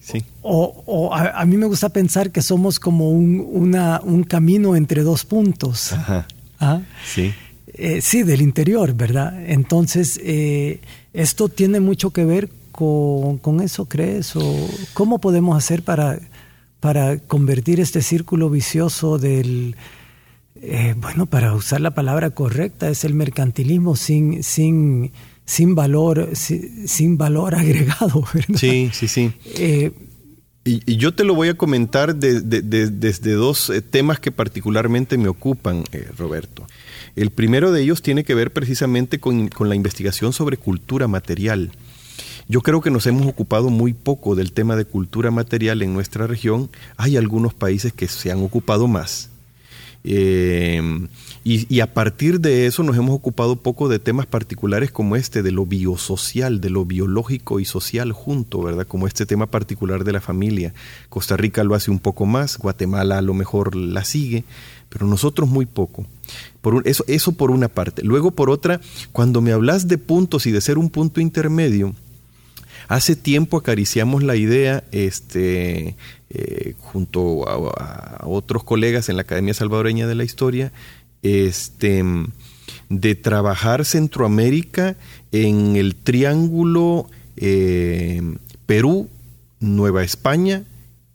Sí. 0.00 0.24
O, 0.40 1.10
a, 1.12 1.44
mí 1.44 1.58
me 1.58 1.66
gusta 1.66 1.90
pensar 1.90 2.30
que 2.30 2.40
somos 2.40 2.80
como 2.80 3.10
un, 3.10 3.46
una, 3.52 4.00
un 4.02 4.24
camino 4.24 4.74
entre 4.74 5.02
dos 5.02 5.24
puntos. 5.26 5.92
Ajá. 5.92 6.26
¿Ah? 6.58 6.80
Sí. 7.06 7.32
Eh, 7.74 8.00
sí, 8.00 8.22
del 8.22 8.40
interior, 8.40 8.94
¿verdad? 8.94 9.44
Entonces, 9.46 10.18
eh, 10.24 10.80
esto 11.12 11.48
tiene 11.48 11.80
mucho 11.80 12.10
que 12.10 12.24
ver 12.24 12.48
con, 12.78 13.60
eso, 13.60 13.86
crees? 13.86 14.36
¿O 14.36 14.68
cómo 14.94 15.18
podemos 15.18 15.56
hacer 15.56 15.82
para, 15.82 16.20
para 16.78 17.18
convertir 17.18 17.80
este 17.80 18.02
círculo 18.02 18.50
vicioso 18.50 19.18
del, 19.18 19.74
eh, 20.62 20.94
bueno, 20.96 21.26
para 21.26 21.54
usar 21.54 21.80
la 21.80 21.92
palabra 21.92 22.30
correcta, 22.30 22.88
es 22.88 23.04
el 23.04 23.14
mercantilismo 23.14 23.96
sin, 23.96 24.44
sin, 24.44 25.10
sin 25.44 25.74
valor, 25.74 26.30
sin, 26.34 27.18
valor 27.18 27.54
agregado, 27.56 28.24
¿verdad? 28.32 28.56
Sí, 28.56 28.90
sí, 28.92 29.08
sí. 29.08 29.32
Eh, 29.56 29.90
y, 30.64 30.96
yo 30.96 31.12
te 31.14 31.24
lo 31.24 31.34
voy 31.34 31.48
a 31.48 31.54
comentar 31.54 32.14
desde 32.14 33.32
dos 33.32 33.70
eh, 33.70 33.82
temas 33.82 34.20
que 34.20 34.30
particularmente 34.30 35.18
me 35.18 35.28
ocupan, 35.28 35.82
Roberto. 36.16 36.64
El 37.16 37.30
primero 37.30 37.72
de 37.72 37.82
ellos 37.82 38.02
tiene 38.02 38.22
que 38.22 38.36
ver 38.36 38.52
precisamente 38.52 39.18
con, 39.18 39.48
con 39.48 39.68
la 39.68 39.74
investigación 39.74 40.32
sobre 40.32 40.58
cultura 40.58 41.08
material. 41.08 41.72
Yo 42.48 42.62
creo 42.62 42.80
que 42.80 42.90
nos 42.90 43.06
hemos 43.06 43.26
ocupado 43.26 43.68
muy 43.68 43.92
poco 43.92 44.34
del 44.34 44.52
tema 44.52 44.74
de 44.74 44.86
cultura 44.86 45.30
material 45.30 45.82
en 45.82 45.92
nuestra 45.92 46.26
región. 46.26 46.70
Hay 46.96 47.18
algunos 47.18 47.52
países 47.52 47.92
que 47.92 48.08
se 48.08 48.32
han 48.32 48.42
ocupado 48.42 48.88
más. 48.88 49.28
Eh, 50.04 50.80
y, 51.44 51.80
a 51.80 51.92
partir 51.92 52.40
de 52.40 52.66
eso 52.66 52.82
nos 52.82 52.96
hemos 52.96 53.14
ocupado 53.14 53.56
poco 53.56 53.88
de 53.88 53.98
temas 53.98 54.26
particulares 54.26 54.90
como 54.90 55.16
este, 55.16 55.42
de 55.42 55.50
lo 55.50 55.66
biosocial, 55.66 56.60
de 56.60 56.70
lo 56.70 56.84
biológico 56.84 57.60
y 57.60 57.64
social 57.64 58.12
junto, 58.12 58.62
¿verdad? 58.62 58.86
Como 58.86 59.06
este 59.06 59.26
tema 59.26 59.46
particular 59.46 60.04
de 60.04 60.12
la 60.12 60.20
familia. 60.20 60.72
Costa 61.08 61.36
Rica 61.36 61.64
lo 61.64 61.74
hace 61.74 61.90
un 61.90 61.98
poco 61.98 62.26
más, 62.26 62.58
Guatemala 62.58 63.18
a 63.18 63.22
lo 63.22 63.34
mejor 63.34 63.76
la 63.76 64.04
sigue, 64.04 64.44
pero 64.88 65.06
nosotros 65.06 65.48
muy 65.48 65.66
poco. 65.66 66.06
Por 66.60 66.86
eso, 66.86 67.04
eso 67.06 67.32
por 67.32 67.50
una 67.50 67.68
parte. 67.68 68.02
Luego 68.04 68.30
por 68.30 68.50
otra, 68.50 68.80
cuando 69.12 69.40
me 69.40 69.52
hablas 69.52 69.88
de 69.88 69.98
puntos 69.98 70.46
y 70.46 70.52
de 70.52 70.60
ser 70.60 70.78
un 70.78 70.90
punto 70.90 71.20
intermedio, 71.20 71.94
Hace 72.88 73.16
tiempo 73.16 73.58
acariciamos 73.58 74.22
la 74.22 74.34
idea, 74.34 74.82
este, 74.92 75.94
eh, 76.30 76.74
junto 76.78 77.46
a, 77.46 78.24
otros 78.26 78.64
colegas 78.64 79.10
en 79.10 79.16
la 79.16 79.22
Academia 79.22 79.52
Salvadoreña 79.52 80.06
de 80.06 80.14
la 80.14 80.24
Historia, 80.24 80.72
este, 81.22 82.02
de 82.88 83.14
trabajar 83.14 83.84
Centroamérica 83.84 84.96
en 85.32 85.76
el 85.76 85.96
triángulo 85.96 87.10
eh, 87.36 88.22
Perú, 88.64 89.10
Nueva 89.60 90.02
España 90.02 90.64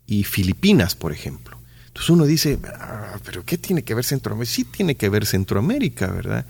y 0.05 0.25
Filipinas, 0.25 0.93
por 0.93 1.11
ejemplo. 1.11 1.57
Entonces 1.87 2.09
uno 2.11 2.25
dice, 2.25 2.59
ah, 2.79 3.17
pero 3.25 3.43
¿qué 3.45 3.57
tiene 3.57 3.83
que 3.83 3.95
ver 3.95 4.03
Centroamérica? 4.03 4.53
Sí 4.53 4.63
tiene 4.63 4.93
que 4.93 5.09
ver 5.09 5.25
Centroamérica, 5.25 6.11
¿verdad? 6.11 6.45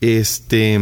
Este, 0.00 0.78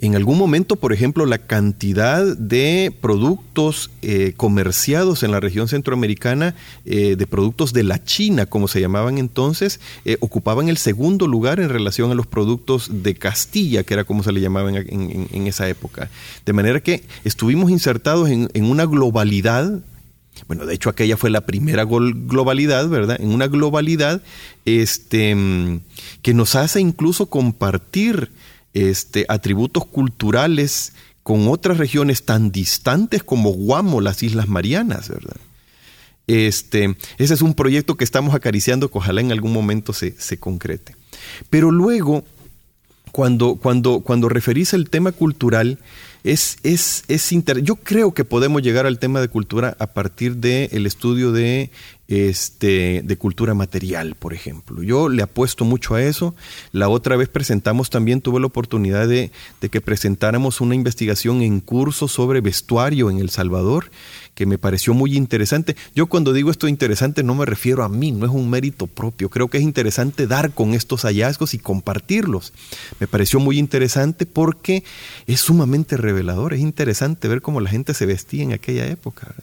en 0.00 0.14
algún 0.14 0.38
momento, 0.38 0.76
por 0.76 0.92
ejemplo, 0.92 1.26
la 1.26 1.38
cantidad 1.38 2.24
de 2.36 2.94
productos 3.00 3.90
eh, 4.02 4.32
comerciados 4.36 5.24
en 5.24 5.32
la 5.32 5.40
región 5.40 5.66
centroamericana, 5.66 6.54
eh, 6.84 7.16
de 7.16 7.26
productos 7.26 7.72
de 7.72 7.82
la 7.82 8.04
China, 8.04 8.46
como 8.46 8.68
se 8.68 8.80
llamaban 8.80 9.18
entonces, 9.18 9.80
eh, 10.04 10.16
ocupaban 10.20 10.68
el 10.68 10.76
segundo 10.76 11.26
lugar 11.26 11.58
en 11.58 11.68
relación 11.68 12.12
a 12.12 12.14
los 12.14 12.28
productos 12.28 13.02
de 13.02 13.14
Castilla, 13.16 13.82
que 13.82 13.94
era 13.94 14.04
como 14.04 14.22
se 14.22 14.30
le 14.30 14.40
llamaban 14.40 14.76
en, 14.76 15.46
esa 15.48 15.68
época. 15.68 16.10
De 16.46 16.52
manera 16.52 16.80
que 16.80 17.02
estuvimos 17.24 17.70
insertados 17.70 18.28
en, 18.28 18.48
una 18.64 18.84
globalidad 18.86 19.80
bueno, 20.46 20.66
de 20.66 20.74
hecho 20.74 20.88
aquella 20.88 21.16
fue 21.16 21.30
la 21.30 21.40
primera 21.40 21.82
globalidad, 21.82 22.88
¿verdad? 22.88 23.20
En 23.20 23.32
una 23.32 23.48
globalidad 23.48 24.22
este, 24.64 25.36
que 26.22 26.32
nos 26.32 26.54
hace 26.54 26.80
incluso 26.80 27.26
compartir 27.26 28.30
este, 28.74 29.24
atributos 29.28 29.86
culturales 29.86 30.92
con 31.22 31.48
otras 31.48 31.78
regiones 31.78 32.24
tan 32.24 32.50
distantes 32.50 33.22
como 33.22 33.50
Guamo, 33.50 34.00
las 34.00 34.22
Islas 34.22 34.48
Marianas, 34.48 35.08
¿verdad? 35.08 35.36
Este, 36.26 36.96
ese 37.16 37.34
es 37.34 37.42
un 37.42 37.54
proyecto 37.54 37.96
que 37.96 38.04
estamos 38.04 38.34
acariciando 38.34 38.90
que 38.90 38.98
ojalá 38.98 39.22
en 39.22 39.32
algún 39.32 39.52
momento 39.52 39.92
se, 39.92 40.38
concrete. 40.38 40.94
Pero 41.48 41.70
luego, 41.70 42.24
cuando, 43.12 43.56
cuando, 43.56 44.00
cuando 44.00 44.28
referís 44.28 44.74
al 44.74 44.90
tema 44.90 45.12
cultural, 45.12 45.78
es, 46.24 46.58
es, 46.62 47.04
es 47.08 47.30
yo 47.62 47.76
creo 47.76 48.12
que 48.12 48.24
podemos 48.24 48.62
llegar 48.62 48.84
al 48.84 48.98
tema 48.98 49.20
de 49.22 49.28
cultura 49.28 49.74
a 49.78 49.86
partir 49.86 50.36
del 50.36 50.86
estudio 50.86 51.32
de 51.32 51.70
este, 52.08 53.02
de 53.04 53.16
cultura 53.18 53.54
material, 53.54 54.14
por 54.14 54.32
ejemplo. 54.32 54.82
Yo 54.82 55.08
le 55.08 55.22
apuesto 55.22 55.64
mucho 55.64 55.94
a 55.94 56.02
eso. 56.02 56.34
La 56.72 56.88
otra 56.88 57.16
vez 57.16 57.28
presentamos 57.28 57.90
también, 57.90 58.22
tuve 58.22 58.40
la 58.40 58.46
oportunidad 58.46 59.06
de, 59.06 59.30
de 59.60 59.68
que 59.68 59.80
presentáramos 59.80 60.60
una 60.60 60.74
investigación 60.74 61.42
en 61.42 61.60
curso 61.60 62.08
sobre 62.08 62.40
vestuario 62.40 63.10
en 63.10 63.18
El 63.18 63.30
Salvador 63.30 63.90
que 64.38 64.46
me 64.46 64.56
pareció 64.56 64.94
muy 64.94 65.16
interesante. 65.16 65.74
Yo 65.96 66.06
cuando 66.06 66.32
digo 66.32 66.52
esto 66.52 66.68
interesante 66.68 67.24
no 67.24 67.34
me 67.34 67.44
refiero 67.44 67.82
a 67.82 67.88
mí, 67.88 68.12
no 68.12 68.24
es 68.24 68.30
un 68.30 68.48
mérito 68.48 68.86
propio. 68.86 69.30
Creo 69.30 69.48
que 69.48 69.58
es 69.58 69.64
interesante 69.64 70.28
dar 70.28 70.52
con 70.52 70.74
estos 70.74 71.02
hallazgos 71.02 71.54
y 71.54 71.58
compartirlos. 71.58 72.52
Me 73.00 73.08
pareció 73.08 73.40
muy 73.40 73.58
interesante 73.58 74.26
porque 74.26 74.84
es 75.26 75.40
sumamente 75.40 75.96
revelador, 75.96 76.54
es 76.54 76.60
interesante 76.60 77.26
ver 77.26 77.42
cómo 77.42 77.60
la 77.60 77.68
gente 77.68 77.94
se 77.94 78.06
vestía 78.06 78.44
en 78.44 78.52
aquella 78.52 78.86
época. 78.86 79.34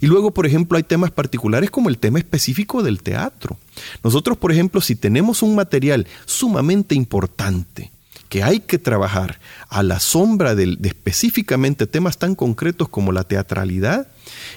Y 0.00 0.06
luego, 0.06 0.32
por 0.32 0.46
ejemplo, 0.46 0.76
hay 0.76 0.82
temas 0.82 1.10
particulares 1.10 1.70
como 1.70 1.88
el 1.88 1.98
tema 1.98 2.18
específico 2.18 2.82
del 2.82 3.02
teatro. 3.02 3.56
Nosotros, 4.02 4.36
por 4.36 4.52
ejemplo, 4.52 4.80
si 4.80 4.96
tenemos 4.96 5.42
un 5.42 5.54
material 5.54 6.06
sumamente 6.26 6.94
importante, 6.94 7.90
que 8.28 8.42
hay 8.42 8.60
que 8.60 8.78
trabajar 8.78 9.40
a 9.68 9.82
la 9.82 10.00
sombra 10.00 10.54
de, 10.54 10.76
específicamente 10.82 11.86
temas 11.86 12.18
tan 12.18 12.34
concretos 12.34 12.88
como 12.88 13.12
la 13.12 13.24
teatralidad, 13.24 14.08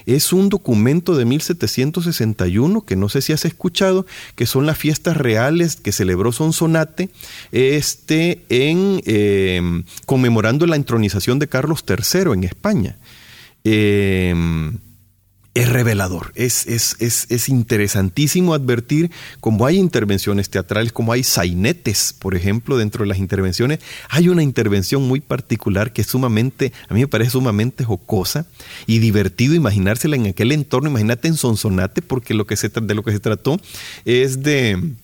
es 0.04 0.32
un 0.32 0.48
documento 0.48 1.16
de 1.16 1.24
1761 1.24 2.82
que 2.82 2.96
no 2.96 3.08
sé 3.08 3.22
si 3.22 3.32
has 3.32 3.44
escuchado, 3.44 4.06
que 4.34 4.46
son 4.46 4.66
las 4.66 4.76
fiestas 4.76 5.16
reales 5.16 5.76
que 5.76 5.92
celebró 5.92 6.32
Sonsonate 6.32 7.08
este, 7.50 8.44
en, 8.48 9.00
em, 9.06 9.84
conmemorando 10.04 10.66
la 10.66 10.76
entronización 10.76 11.38
de 11.38 11.48
Carlos 11.48 11.84
III 11.88 12.32
en 12.32 12.44
España. 12.44 12.98
Em, 13.64 14.78
es 15.54 15.68
revelador, 15.68 16.32
es, 16.34 16.66
es, 16.66 16.96
es, 16.98 17.26
es, 17.28 17.50
interesantísimo 17.50 18.54
advertir 18.54 19.10
cómo 19.40 19.66
hay 19.66 19.76
intervenciones 19.76 20.48
teatrales, 20.48 20.92
como 20.92 21.12
hay 21.12 21.22
sainetes, 21.22 22.14
por 22.18 22.34
ejemplo, 22.34 22.78
dentro 22.78 23.04
de 23.04 23.08
las 23.08 23.18
intervenciones. 23.18 23.80
Hay 24.08 24.30
una 24.30 24.42
intervención 24.42 25.02
muy 25.02 25.20
particular 25.20 25.92
que 25.92 26.00
es 26.02 26.06
sumamente, 26.06 26.72
a 26.88 26.94
mí 26.94 27.00
me 27.00 27.08
parece 27.08 27.32
sumamente 27.32 27.84
jocosa 27.84 28.46
y 28.86 28.98
divertido 28.98 29.54
imaginársela 29.54 30.16
en 30.16 30.26
aquel 30.26 30.52
entorno, 30.52 30.88
imagínate 30.88 31.28
en 31.28 31.36
Sonsonate, 31.36 32.00
porque 32.00 32.34
se, 32.56 32.70
de 32.70 32.94
lo 32.94 33.02
que 33.02 33.12
se 33.12 33.20
trató 33.20 33.60
es 34.06 34.42
de, 34.42 34.94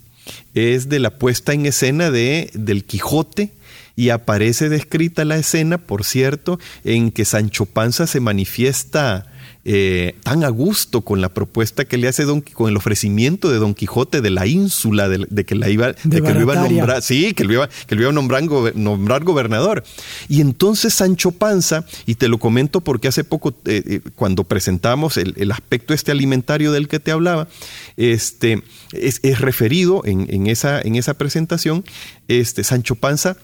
es 0.55 0.89
de 0.89 0.99
la 0.99 1.19
puesta 1.19 1.53
en 1.53 1.67
escena 1.67 2.11
de, 2.11 2.51
del 2.55 2.85
Quijote, 2.85 3.53
y 3.99 4.11
aparece 4.11 4.69
descrita 4.69 5.25
la 5.25 5.39
escena, 5.39 5.77
por 5.77 6.05
cierto, 6.05 6.61
en 6.85 7.11
que 7.11 7.25
Sancho 7.25 7.67
Panza 7.67 8.07
se 8.07 8.21
manifiesta 8.21 9.27
eh, 9.65 10.15
tan 10.23 10.45
a 10.45 10.51
gusto 10.51 11.01
con 11.01 11.21
la 11.21 11.31
propuesta 11.31 11.85
que 11.85 11.99
le 11.99 12.07
hace 12.07 12.23
Don 12.23 12.41
con 12.41 12.71
el 12.71 12.77
ofrecimiento 12.77 13.51
de 13.51 13.59
Don 13.59 13.75
Quijote 13.75 14.21
de 14.21 14.31
la 14.31 14.47
ínsula, 14.47 15.09
de, 15.09 15.45
que 15.45 15.57
la 15.57 15.69
iba, 15.69 15.95
de, 16.05 16.23
que 16.23 16.33
lo 16.33 16.41
iba 16.41 16.53
a 16.53 16.69
nombrar, 16.69 17.03
sí, 17.03 17.35
que 17.35 17.43
lo 17.43 17.55
iba, 17.55 17.69
que 17.89 17.97
lo 17.97 18.03
iba 18.03 18.11
a 18.11 18.15
nombrar, 18.15 18.45
nombrar, 18.77 19.25
gobernador. 19.25 19.83
Y 20.29 20.43
entonces 20.43 20.95
Sancho 20.95 21.33
Panza, 21.33 21.85
y 22.07 22.15
te 22.15 22.29
lo 22.29 22.39
comento 22.39 22.81
porque 22.81 23.09
hace 23.09 23.25
poco, 23.25 23.51
eh, 23.65 23.83
eh, 23.85 24.01
cuando 24.15 24.45
presentamos 24.45 25.17
el, 25.17 25.51
aspecto 25.51 25.93
este 25.93 26.13
alimentario 26.13 26.71
del 26.71 26.87
que 26.87 27.01
te 27.01 27.11
hablaba, 27.11 27.49
este, 27.97 28.63
es, 28.93 29.41
referido 29.41 30.03
en, 30.05 30.47
esa, 30.47 30.81
en 30.81 30.95
esa 30.95 31.15
presentación, 31.15 31.85
este, 32.29 32.63
Sancho 32.63 32.95
Panza 32.95 33.37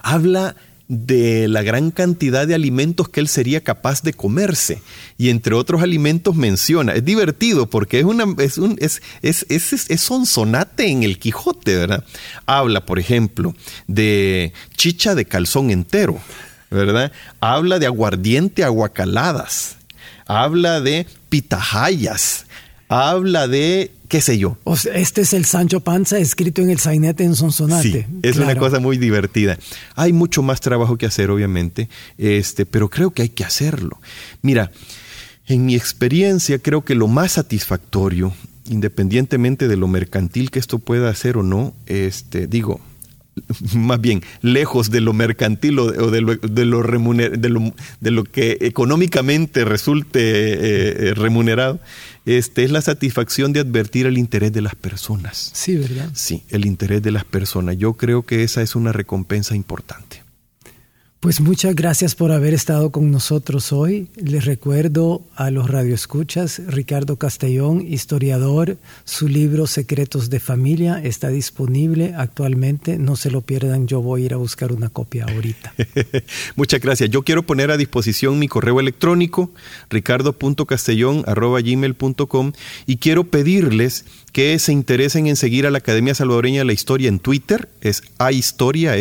habla 0.00 0.56
de 0.88 1.48
la 1.48 1.62
gran 1.62 1.90
cantidad 1.90 2.46
de 2.46 2.54
alimentos 2.54 3.10
que 3.10 3.20
él 3.20 3.28
sería 3.28 3.62
capaz 3.62 4.02
de 4.02 4.14
comerse. 4.14 4.80
Y 5.18 5.28
entre 5.28 5.54
otros 5.54 5.82
alimentos 5.82 6.34
menciona, 6.34 6.94
es 6.94 7.04
divertido 7.04 7.68
porque 7.68 8.00
es 8.00 8.04
una 8.04 8.24
es 8.38 8.56
un 8.56 8.76
es, 8.80 9.02
es, 9.22 9.46
es, 9.48 10.10
un 10.10 10.24
sonate 10.24 10.88
en 10.88 11.02
el 11.02 11.18
Quijote, 11.18 11.76
¿verdad? 11.76 12.04
Habla, 12.46 12.86
por 12.86 12.98
ejemplo, 12.98 13.54
de 13.86 14.54
chicha 14.76 15.14
de 15.14 15.26
calzón 15.26 15.70
entero, 15.70 16.18
¿verdad? 16.70 17.12
Habla 17.40 17.78
de 17.78 17.86
aguardiente 17.86 18.64
aguacaladas. 18.64 19.76
Habla 20.26 20.80
de 20.80 21.06
pitahayas. 21.28 22.46
Habla 22.88 23.46
de 23.46 23.92
qué 24.08 24.20
sé 24.20 24.38
yo. 24.38 24.56
O 24.64 24.76
sea, 24.76 24.94
este 24.94 25.20
es 25.20 25.32
el 25.32 25.44
Sancho 25.44 25.80
Panza 25.80 26.18
escrito 26.18 26.62
en 26.62 26.70
el 26.70 26.78
sainete 26.78 27.24
en 27.24 27.36
Sonsonate. 27.36 28.06
Sí, 28.08 28.18
es 28.22 28.36
una 28.38 28.56
cosa 28.56 28.80
muy 28.80 28.98
divertida. 28.98 29.58
Hay 29.94 30.12
mucho 30.12 30.42
más 30.42 30.60
trabajo 30.60 30.96
que 30.96 31.06
hacer, 31.06 31.30
obviamente, 31.30 31.88
este, 32.16 32.66
pero 32.66 32.88
creo 32.88 33.10
que 33.10 33.22
hay 33.22 33.28
que 33.28 33.44
hacerlo. 33.44 34.00
Mira, 34.42 34.72
en 35.46 35.66
mi 35.66 35.74
experiencia 35.74 36.58
creo 36.58 36.84
que 36.84 36.94
lo 36.94 37.08
más 37.08 37.32
satisfactorio, 37.32 38.32
independientemente 38.68 39.68
de 39.68 39.76
lo 39.76 39.88
mercantil 39.88 40.50
que 40.50 40.58
esto 40.58 40.78
pueda 40.78 41.08
hacer 41.08 41.36
o 41.36 41.42
no, 41.42 41.74
este, 41.86 42.46
digo, 42.46 42.80
más 43.74 44.00
bien 44.00 44.22
lejos 44.42 44.90
de 44.90 45.00
lo 45.00 45.12
mercantil 45.12 45.78
o 45.78 46.10
de 46.10 46.20
lo, 46.20 46.36
de 46.36 46.64
lo, 46.64 46.82
de 46.82 48.10
lo, 48.10 48.24
que 48.24 48.58
económicamente 48.60 49.64
resulte 49.64 50.20
eh, 50.20 51.08
eh, 51.08 51.14
remunerado, 51.14 51.80
este, 52.26 52.64
es 52.64 52.70
la 52.70 52.82
satisfacción 52.82 53.52
de 53.52 53.60
advertir 53.60 54.06
el 54.06 54.18
interés 54.18 54.52
de 54.52 54.62
las 54.62 54.74
personas. 54.74 55.50
Sí, 55.54 55.76
¿verdad? 55.76 56.10
Sí, 56.14 56.42
el 56.50 56.66
interés 56.66 57.02
de 57.02 57.10
las 57.10 57.24
personas. 57.24 57.78
Yo 57.78 57.94
creo 57.94 58.22
que 58.22 58.42
esa 58.42 58.62
es 58.62 58.76
una 58.76 58.92
recompensa 58.92 59.54
importante. 59.54 60.27
Pues 61.20 61.40
muchas 61.40 61.74
gracias 61.74 62.14
por 62.14 62.30
haber 62.30 62.54
estado 62.54 62.92
con 62.92 63.10
nosotros 63.10 63.72
hoy. 63.72 64.06
Les 64.14 64.44
recuerdo 64.44 65.24
a 65.34 65.50
los 65.50 65.68
radioescuchas, 65.68 66.62
Ricardo 66.68 67.16
Castellón, 67.16 67.84
historiador, 67.84 68.76
su 69.04 69.26
libro 69.26 69.66
Secretos 69.66 70.30
de 70.30 70.38
Familia 70.38 71.00
está 71.02 71.30
disponible 71.30 72.14
actualmente. 72.16 72.98
No 72.98 73.16
se 73.16 73.32
lo 73.32 73.40
pierdan, 73.40 73.88
yo 73.88 74.00
voy 74.00 74.22
a 74.22 74.26
ir 74.26 74.34
a 74.34 74.36
buscar 74.36 74.72
una 74.72 74.90
copia 74.90 75.24
ahorita. 75.24 75.74
muchas 76.54 76.80
gracias. 76.80 77.10
Yo 77.10 77.24
quiero 77.24 77.42
poner 77.42 77.72
a 77.72 77.76
disposición 77.76 78.38
mi 78.38 78.46
correo 78.46 78.78
electrónico, 78.78 79.50
ricardo.castellón.gmail.com 79.90 82.52
y 82.86 82.98
quiero 82.98 83.24
pedirles 83.24 84.04
que 84.30 84.56
se 84.60 84.72
interesen 84.72 85.26
en 85.26 85.34
seguir 85.34 85.66
a 85.66 85.72
la 85.72 85.78
Academia 85.78 86.14
Salvadoreña 86.14 86.60
de 86.60 86.66
la 86.66 86.74
Historia 86.74 87.08
en 87.08 87.18
Twitter, 87.18 87.68
es 87.80 88.04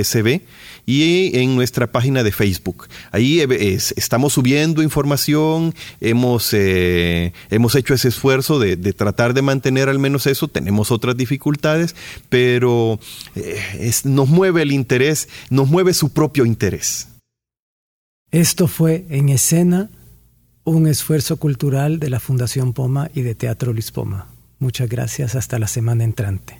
SB 0.03 0.41
y 0.87 1.37
en 1.37 1.55
nuestra 1.55 1.91
página 1.91 2.06
de 2.13 2.31
Facebook. 2.31 2.87
Ahí 3.11 3.41
eh, 3.41 3.77
estamos 3.95 4.33
subiendo 4.33 4.81
información, 4.81 5.73
hemos, 5.99 6.53
eh, 6.53 7.33
hemos 7.49 7.75
hecho 7.75 7.93
ese 7.93 8.07
esfuerzo 8.07 8.59
de, 8.59 8.77
tratar 8.93 9.33
de 9.33 9.41
mantener 9.41 9.89
al 9.89 9.99
menos 9.99 10.25
eso, 10.25 10.47
tenemos 10.47 10.91
otras 10.91 11.17
dificultades, 11.17 11.95
pero 12.29 12.99
eh, 13.35 13.91
nos 14.05 14.29
mueve 14.29 14.61
el 14.61 14.71
interés, 14.71 15.27
nos 15.49 15.67
mueve 15.67 15.93
su 15.93 16.13
propio 16.13 16.45
interés. 16.45 17.09
Esto 18.31 18.67
fue 18.67 19.05
en 19.09 19.29
escena 19.29 19.89
un 20.63 20.87
esfuerzo 20.87 21.37
cultural 21.37 21.99
de 21.99 22.09
la 22.09 22.19
Fundación 22.19 22.73
Poma 22.73 23.09
y 23.13 23.21
de 23.21 23.35
Teatro 23.35 23.73
Luis 23.73 23.91
Poma. 23.91 24.27
Muchas 24.59 24.89
gracias, 24.89 25.35
hasta 25.35 25.59
la 25.59 25.67
semana 25.67 26.03
entrante. 26.03 26.59